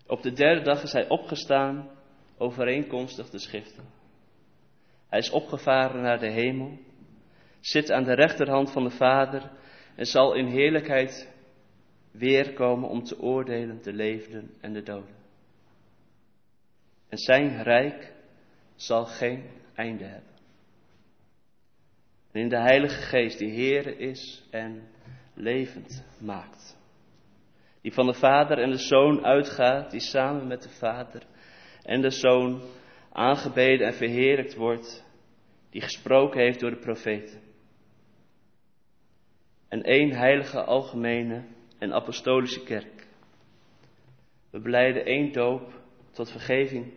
Op 0.07 0.21
de 0.21 0.31
derde 0.31 0.61
dag 0.61 0.83
is 0.83 0.91
hij 0.91 1.09
opgestaan, 1.09 1.89
overeenkomstig 2.37 3.29
de 3.29 3.39
schriften. 3.39 3.83
Hij 5.09 5.19
is 5.19 5.29
opgevaren 5.29 6.01
naar 6.01 6.19
de 6.19 6.31
hemel, 6.31 6.77
zit 7.59 7.91
aan 7.91 8.03
de 8.03 8.13
rechterhand 8.13 8.71
van 8.71 8.83
de 8.83 8.89
Vader 8.89 9.51
en 9.97 10.05
zal 10.05 10.33
in 10.33 10.45
heerlijkheid 10.45 11.33
weerkomen 12.11 12.89
om 12.89 13.03
te 13.03 13.19
oordelen 13.19 13.81
de 13.83 13.93
levenden 13.93 14.51
en 14.61 14.73
de 14.73 14.83
doden. 14.83 15.15
En 17.09 17.17
zijn 17.17 17.63
rijk 17.63 18.13
zal 18.75 19.05
geen 19.05 19.43
einde 19.75 20.03
hebben. 20.03 20.31
En 22.31 22.41
in 22.41 22.49
de 22.49 22.59
Heilige 22.59 23.01
Geest, 23.01 23.37
die 23.37 23.51
Heere 23.51 23.97
is 23.97 24.43
en 24.51 24.87
levend 25.33 26.05
maakt. 26.19 26.77
Die 27.81 27.93
van 27.93 28.05
de 28.05 28.13
Vader 28.13 28.57
en 28.57 28.71
de 28.71 28.77
Zoon 28.77 29.25
uitgaat, 29.25 29.91
die 29.91 29.99
samen 29.99 30.47
met 30.47 30.63
de 30.63 30.69
Vader 30.69 31.23
en 31.83 32.01
de 32.01 32.11
Zoon 32.11 32.61
aangebeden 33.11 33.87
en 33.87 33.93
verheerlijkt 33.93 34.55
wordt, 34.55 35.05
die 35.69 35.81
gesproken 35.81 36.39
heeft 36.39 36.59
door 36.59 36.71
de 36.71 36.79
profeten 36.79 37.46
en 39.67 39.83
één 39.83 40.11
heilige 40.11 40.63
algemene 40.63 41.43
en 41.77 41.93
apostolische 41.93 42.63
kerk. 42.63 43.07
We 44.49 44.59
beleiden 44.59 45.05
één 45.05 45.31
doop 45.31 45.81
tot 46.11 46.31
vergeving 46.31 46.93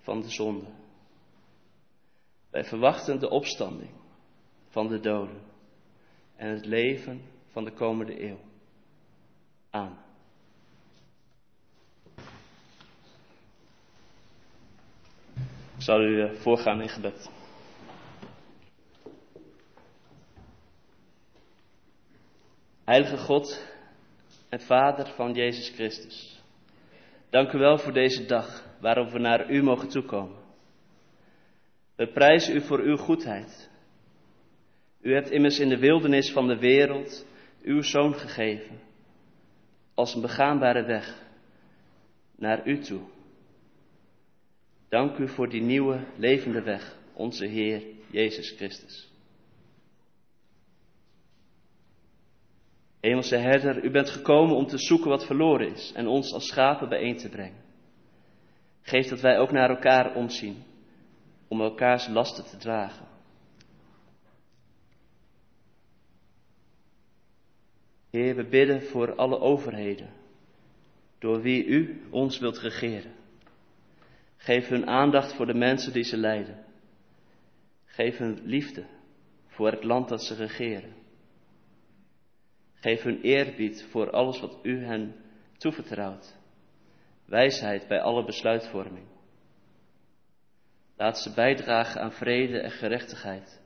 van 0.00 0.20
de 0.20 0.30
zonde. 0.30 0.66
Wij 2.50 2.64
verwachten 2.64 3.20
de 3.20 3.30
opstanding 3.30 3.90
van 4.68 4.88
de 4.88 5.00
doden 5.00 5.40
en 6.36 6.48
het 6.48 6.66
leven 6.66 7.22
van 7.50 7.64
de 7.64 7.72
komende 7.72 8.24
eeuw. 8.28 8.40
Amen. 9.70 10.06
Ik 15.76 15.84
zal 15.84 16.00
u 16.02 16.36
voorgaan 16.36 16.80
in 16.80 16.88
gebed. 16.88 17.37
Heilige 22.88 23.16
God 23.16 23.66
en 24.48 24.60
Vader 24.60 25.06
van 25.06 25.32
Jezus 25.32 25.70
Christus. 25.70 26.42
Dank 27.30 27.52
u 27.52 27.58
wel 27.58 27.78
voor 27.78 27.92
deze 27.92 28.24
dag 28.24 28.64
waarop 28.80 29.10
we 29.10 29.18
naar 29.18 29.50
u 29.50 29.62
mogen 29.62 29.88
toekomen. 29.88 30.38
We 31.96 32.06
prijzen 32.06 32.56
u 32.56 32.60
voor 32.60 32.80
uw 32.80 32.96
goedheid. 32.96 33.70
U 35.00 35.14
hebt 35.14 35.30
immers 35.30 35.58
in 35.58 35.68
de 35.68 35.78
wildernis 35.78 36.32
van 36.32 36.46
de 36.46 36.58
wereld 36.58 37.26
uw 37.62 37.82
zoon 37.82 38.14
gegeven, 38.14 38.80
als 39.94 40.14
een 40.14 40.22
begaanbare 40.22 40.84
weg 40.84 41.22
naar 42.36 42.66
u 42.66 42.78
toe. 42.78 43.00
Dank 44.88 45.18
u 45.18 45.28
voor 45.28 45.48
die 45.48 45.62
nieuwe 45.62 46.04
levende 46.16 46.62
weg, 46.62 46.96
onze 47.12 47.46
Heer 47.46 47.82
Jezus 48.10 48.50
Christus. 48.50 49.17
Hemelse 53.00 53.36
herder, 53.36 53.84
u 53.84 53.90
bent 53.90 54.10
gekomen 54.10 54.56
om 54.56 54.66
te 54.66 54.78
zoeken 54.78 55.10
wat 55.10 55.26
verloren 55.26 55.72
is 55.72 55.92
en 55.94 56.06
ons 56.06 56.32
als 56.32 56.46
schapen 56.46 56.88
bijeen 56.88 57.16
te 57.16 57.28
brengen. 57.28 57.66
Geef 58.80 59.08
dat 59.08 59.20
wij 59.20 59.38
ook 59.38 59.50
naar 59.50 59.70
elkaar 59.70 60.14
omzien, 60.14 60.62
om 61.48 61.60
elkaars 61.60 62.08
lasten 62.08 62.44
te 62.44 62.56
dragen. 62.56 63.06
Heer, 68.10 68.36
we 68.36 68.44
bidden 68.44 68.82
voor 68.82 69.14
alle 69.14 69.38
overheden, 69.38 70.10
door 71.18 71.40
wie 71.40 71.64
u 71.64 72.02
ons 72.10 72.38
wilt 72.38 72.58
regeren. 72.58 73.12
Geef 74.36 74.68
hun 74.68 74.86
aandacht 74.86 75.34
voor 75.34 75.46
de 75.46 75.54
mensen 75.54 75.92
die 75.92 76.04
ze 76.04 76.16
leiden. 76.16 76.64
Geef 77.84 78.18
hun 78.18 78.40
liefde 78.44 78.86
voor 79.46 79.70
het 79.70 79.84
land 79.84 80.08
dat 80.08 80.22
ze 80.24 80.34
regeren. 80.34 80.97
Geef 82.80 83.02
hun 83.02 83.20
eerbied 83.20 83.86
voor 83.90 84.10
alles 84.10 84.40
wat 84.40 84.58
u 84.62 84.84
hen 84.84 85.14
toevertrouwt. 85.56 86.36
Wijsheid 87.24 87.88
bij 87.88 88.00
alle 88.00 88.24
besluitvorming. 88.24 89.06
Laat 90.96 91.18
ze 91.18 91.34
bijdragen 91.34 92.00
aan 92.00 92.12
vrede 92.12 92.60
en 92.60 92.70
gerechtigheid, 92.70 93.60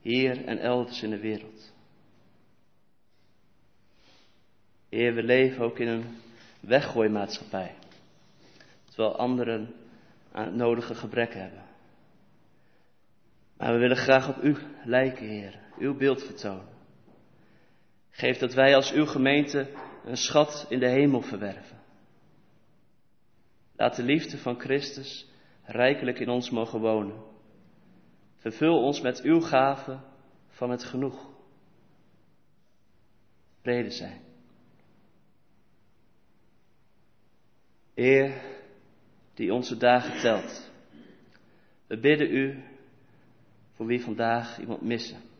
hier 0.00 0.44
en 0.44 0.58
elders 0.58 1.02
in 1.02 1.10
de 1.10 1.18
wereld. 1.18 1.74
Heer, 4.88 5.14
we 5.14 5.22
leven 5.22 5.64
ook 5.64 5.78
in 5.78 5.88
een 5.88 6.04
weggooimaatschappij, 6.60 7.74
terwijl 8.84 9.16
anderen 9.16 9.74
aan 10.32 10.44
het 10.44 10.54
nodige 10.54 10.94
gebrek 10.94 11.34
hebben. 11.34 11.62
Maar 13.56 13.72
we 13.72 13.78
willen 13.78 13.96
graag 13.96 14.28
op 14.28 14.42
u 14.42 14.56
lijken, 14.84 15.26
Heer, 15.26 15.58
uw 15.78 15.96
beeld 15.96 16.22
vertonen. 16.22 16.71
Geef 18.12 18.38
dat 18.38 18.54
wij 18.54 18.74
als 18.74 18.92
uw 18.92 19.06
gemeente 19.06 19.70
een 20.04 20.16
schat 20.16 20.66
in 20.68 20.78
de 20.78 20.88
hemel 20.88 21.20
verwerven. 21.20 21.80
Laat 23.76 23.96
de 23.96 24.02
liefde 24.02 24.38
van 24.38 24.60
Christus 24.60 25.28
rijkelijk 25.62 26.18
in 26.18 26.28
ons 26.28 26.50
mogen 26.50 26.80
wonen. 26.80 27.22
Vervul 28.36 28.82
ons 28.82 29.00
met 29.00 29.20
uw 29.20 29.40
gave 29.40 30.00
van 30.48 30.70
het 30.70 30.84
genoeg. 30.84 31.30
Vrede 33.60 33.90
zijn. 33.90 34.20
Heer, 37.94 38.42
die 39.34 39.52
onze 39.52 39.76
dagen 39.76 40.20
telt. 40.20 40.70
We 41.86 41.98
bidden 41.98 42.30
u 42.30 42.62
voor 43.72 43.86
wie 43.86 44.02
vandaag 44.02 44.58
iemand 44.58 44.82
missen. 44.82 45.31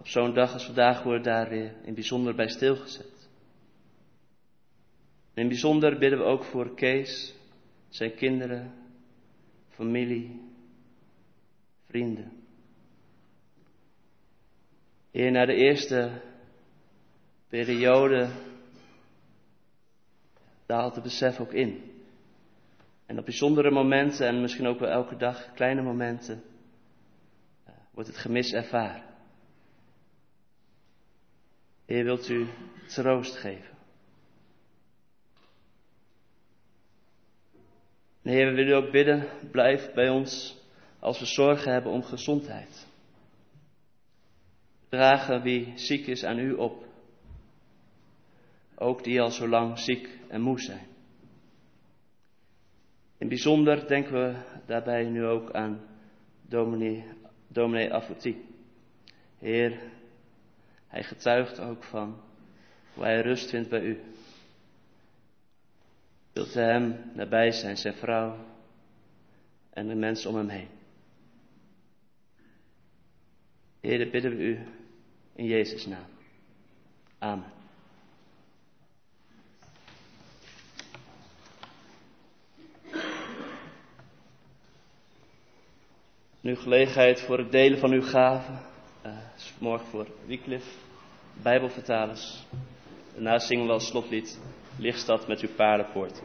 Op 0.00 0.06
zo'n 0.06 0.34
dag 0.34 0.52
als 0.52 0.64
vandaag 0.64 1.02
worden 1.02 1.22
daar 1.22 1.48
weer 1.48 1.74
in 1.82 1.94
bijzonder 1.94 2.34
bij 2.34 2.48
stilgezet. 2.48 3.28
in 5.34 5.48
bijzonder 5.48 5.98
bidden 5.98 6.18
we 6.18 6.24
ook 6.24 6.44
voor 6.44 6.74
Kees, 6.74 7.34
zijn 7.88 8.14
kinderen, 8.14 8.72
familie, 9.68 10.40
vrienden. 11.86 12.32
Heer, 15.10 15.30
na 15.30 15.46
de 15.46 15.54
eerste 15.54 16.20
periode 17.48 18.28
daalt 20.66 20.94
het 20.94 21.04
besef 21.04 21.40
ook 21.40 21.52
in. 21.52 21.92
En 23.06 23.18
op 23.18 23.24
bijzondere 23.24 23.70
momenten, 23.70 24.26
en 24.26 24.40
misschien 24.40 24.66
ook 24.66 24.78
wel 24.78 24.90
elke 24.90 25.16
dag, 25.16 25.52
kleine 25.54 25.82
momenten, 25.82 26.42
eh, 27.64 27.74
wordt 27.90 28.08
het 28.08 28.18
gemis 28.18 28.52
ervaren. 28.52 29.09
Heer, 31.90 32.04
wilt 32.04 32.28
u 32.28 32.46
troost 32.86 33.36
geven. 33.36 33.76
En 38.22 38.30
Heer, 38.32 38.46
we 38.46 38.54
willen 38.54 38.68
u 38.68 38.74
ook 38.74 38.90
bidden, 38.90 39.28
blijf 39.50 39.92
bij 39.92 40.08
ons 40.08 40.56
als 40.98 41.18
we 41.18 41.24
zorgen 41.24 41.72
hebben 41.72 41.92
om 41.92 42.02
gezondheid. 42.02 42.86
Dragen 44.88 45.42
wie 45.42 45.72
ziek 45.74 46.06
is 46.06 46.24
aan 46.24 46.38
u 46.38 46.52
op. 46.52 46.84
Ook 48.74 49.04
die 49.04 49.20
al 49.20 49.30
zo 49.30 49.48
lang 49.48 49.78
ziek 49.78 50.18
en 50.28 50.40
moe 50.40 50.60
zijn. 50.60 50.86
In 53.18 53.28
bijzonder 53.28 53.88
denken 53.88 54.12
we 54.12 54.60
daarbij 54.66 55.04
nu 55.04 55.24
ook 55.26 55.52
aan 55.52 55.80
dominee, 56.42 57.04
dominee 57.48 57.92
Afouti. 57.92 58.44
Heer, 59.38 59.80
hij 60.90 61.02
getuigt 61.02 61.60
ook 61.60 61.84
van 61.84 62.20
hoe 62.94 63.04
hij 63.04 63.20
rust 63.20 63.50
vindt 63.50 63.68
bij 63.68 63.82
u. 63.82 64.00
Wilt 66.32 66.56
u 66.56 66.60
hem 66.60 67.10
nabij 67.14 67.52
zijn, 67.52 67.76
zijn 67.76 67.94
vrouw 67.94 68.36
en 69.70 69.88
de 69.88 69.94
mensen 69.94 70.30
om 70.30 70.36
hem 70.36 70.48
heen. 70.48 70.68
Heer, 73.80 74.10
bidden 74.10 74.36
we 74.36 74.42
u 74.42 74.58
in 75.32 75.44
Jezus' 75.44 75.86
naam. 75.86 76.06
Amen. 77.18 77.52
Nu 86.40 86.56
gelegenheid 86.56 87.20
voor 87.20 87.38
het 87.38 87.52
delen 87.52 87.78
van 87.78 87.90
uw 87.90 88.02
gaven. 88.02 88.69
Uh, 89.40 89.60
morgen 89.60 89.86
voor 89.86 90.06
Wycliffe, 90.26 90.70
Bijbelvertalers. 91.42 92.46
Daarna 93.12 93.38
zingen 93.38 93.66
we 93.66 93.72
als 93.72 93.86
slotlied 93.86 94.40
Lichtstad 94.78 95.28
met 95.28 95.40
uw 95.40 95.48
paardenpoort. 95.56 96.22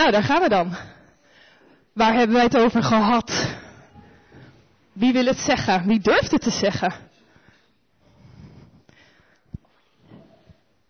Nou, 0.00 0.12
daar 0.12 0.22
gaan 0.22 0.42
we 0.42 0.48
dan. 0.48 0.76
Waar 1.92 2.14
hebben 2.14 2.36
wij 2.36 2.44
het 2.44 2.56
over 2.56 2.82
gehad? 2.82 3.56
Wie 4.92 5.12
wil 5.12 5.24
het 5.24 5.38
zeggen? 5.38 5.86
Wie 5.86 6.00
durft 6.00 6.30
het 6.30 6.42
te 6.42 6.50
zeggen? 6.50 6.94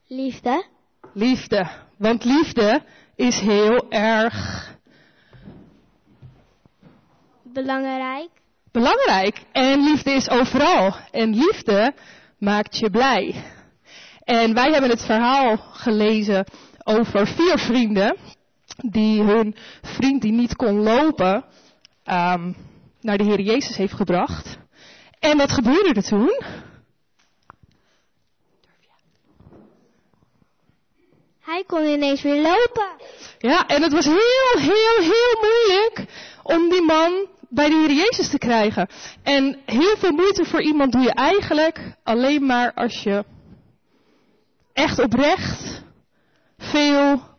Liefde. 0.07 0.65
Liefde. 1.15 1.69
Want 1.99 2.25
liefde 2.25 2.83
is 3.17 3.41
heel 3.41 3.91
erg. 3.91 4.69
Belangrijk. 7.43 8.31
Belangrijk. 8.73 9.43
En 9.53 9.81
liefde 9.81 10.11
is 10.11 10.29
overal. 10.29 10.95
En 11.11 11.35
liefde 11.35 11.95
maakt 12.39 12.79
je 12.79 12.91
blij. 12.91 13.45
En 14.25 14.55
wij 14.55 14.71
hebben 14.71 14.91
het 14.91 15.05
verhaal 15.05 15.57
gelezen 15.57 16.45
over 16.85 17.27
vier 17.27 17.59
vrienden 17.59 18.17
die 18.83 19.23
hun 19.23 19.57
vriend 19.83 20.23
die 20.23 20.33
niet 20.33 20.57
kon 20.57 20.83
lopen 20.83 21.45
um, 22.05 22.57
naar 23.01 23.19
de 23.19 23.25
Heer 23.25 23.41
Jezus 23.41 23.77
heeft 23.77 23.93
gebracht. 23.93 24.59
En 25.19 25.37
wat 25.37 25.53
gebeurde 25.53 25.93
er 25.95 26.03
toen? 26.03 26.43
Hij 31.41 31.65
kon 31.67 31.85
ineens 31.85 32.23
weer 32.23 32.43
lopen. 32.43 32.89
Ja, 33.39 33.67
en 33.67 33.83
het 33.83 33.93
was 33.93 34.05
heel, 34.05 34.53
heel, 34.57 34.97
heel 34.99 35.37
moeilijk 35.41 36.05
om 36.43 36.69
die 36.69 36.83
man 36.83 37.27
bij 37.49 37.69
de 37.69 37.75
Heer 37.75 37.93
Jezus 37.93 38.31
te 38.31 38.39
krijgen. 38.39 38.89
En 39.23 39.59
heel 39.67 39.97
veel 39.97 40.13
moeite 40.13 40.45
voor 40.45 40.63
iemand 40.63 40.93
doe 40.93 41.03
je 41.03 41.13
eigenlijk 41.15 41.97
alleen 42.03 42.47
maar 42.47 42.75
als 42.75 43.03
je 43.03 43.25
echt 44.73 44.99
oprecht 44.99 45.83
veel 46.59 47.30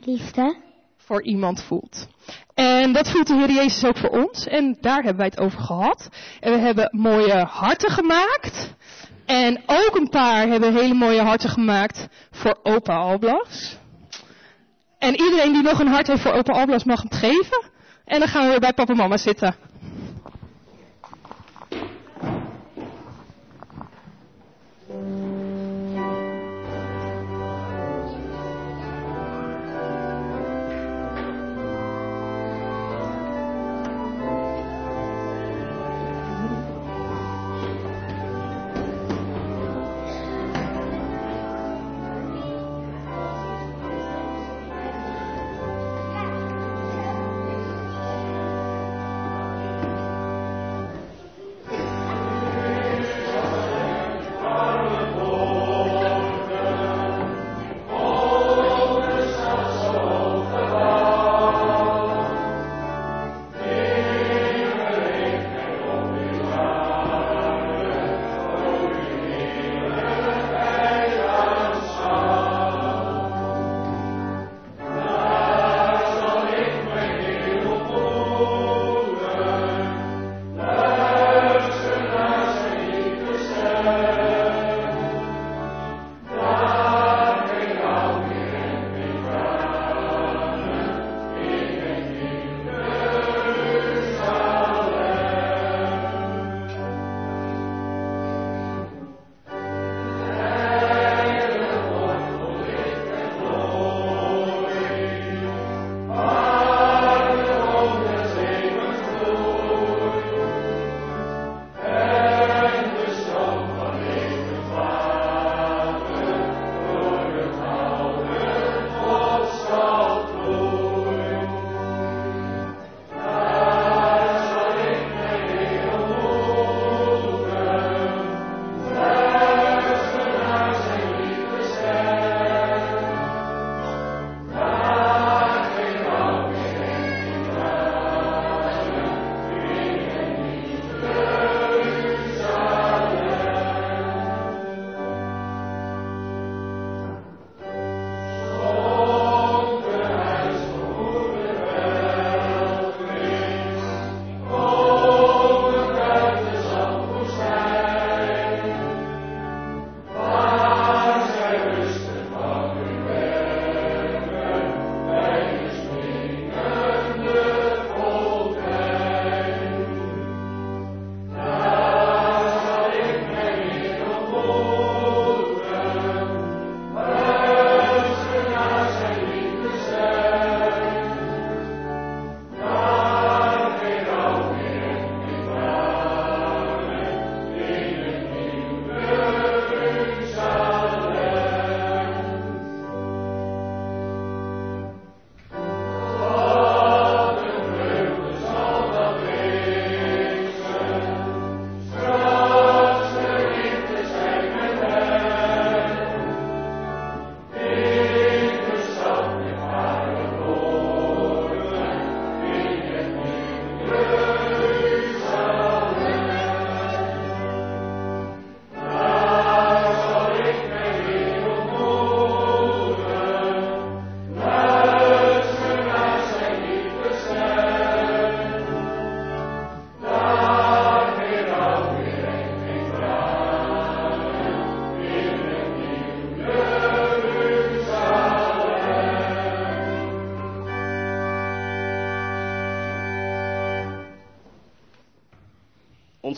liefde 0.00 0.56
voor 0.96 1.22
iemand 1.22 1.62
voelt. 1.62 2.06
En 2.54 2.92
dat 2.92 3.10
voelt 3.10 3.26
de 3.26 3.34
Heer 3.34 3.50
Jezus 3.50 3.84
ook 3.84 3.96
voor 3.96 4.10
ons. 4.10 4.46
En 4.46 4.76
daar 4.80 5.02
hebben 5.02 5.16
wij 5.16 5.26
het 5.26 5.40
over 5.40 5.60
gehad. 5.60 6.08
En 6.40 6.52
we 6.52 6.58
hebben 6.58 6.88
mooie 6.92 7.44
harten 7.44 7.90
gemaakt. 7.90 8.74
En 9.26 9.62
ook 9.66 9.96
een 9.96 10.08
paar 10.08 10.48
hebben 10.48 10.74
hele 10.74 10.94
mooie 10.94 11.22
harten 11.22 11.50
gemaakt 11.50 12.08
voor 12.30 12.58
opa 12.62 12.96
Alblas. 12.96 13.76
En 14.98 15.20
iedereen 15.20 15.52
die 15.52 15.62
nog 15.62 15.80
een 15.80 15.86
hart 15.86 16.06
heeft 16.06 16.22
voor 16.22 16.32
opa 16.32 16.52
Alblas 16.52 16.84
mag 16.84 17.02
het 17.02 17.14
geven. 17.14 17.62
En 18.04 18.18
dan 18.18 18.28
gaan 18.28 18.42
we 18.42 18.48
weer 18.48 18.60
bij 18.60 18.72
papa 18.72 18.92
en 18.92 18.98
mama 18.98 19.16
zitten. 19.16 19.54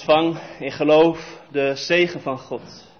Ontvang 0.06 0.38
in 0.60 0.72
geloof 0.72 1.40
de 1.50 1.74
zegen 1.74 2.20
van 2.20 2.38
God. 2.38 2.92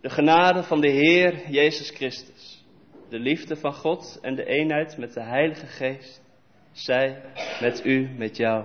De 0.00 0.10
genade 0.10 0.62
van 0.62 0.80
de 0.80 0.88
Heer 0.88 1.50
Jezus 1.50 1.90
Christus. 1.90 2.64
De 3.08 3.18
liefde 3.18 3.56
van 3.56 3.72
God 3.72 4.18
en 4.22 4.34
de 4.34 4.44
eenheid 4.44 4.96
met 4.96 5.12
de 5.12 5.22
Heilige 5.22 5.66
Geest. 5.66 6.22
Zij 6.72 7.22
met 7.60 7.84
u, 7.84 8.10
met 8.16 8.36
jou. 8.36 8.64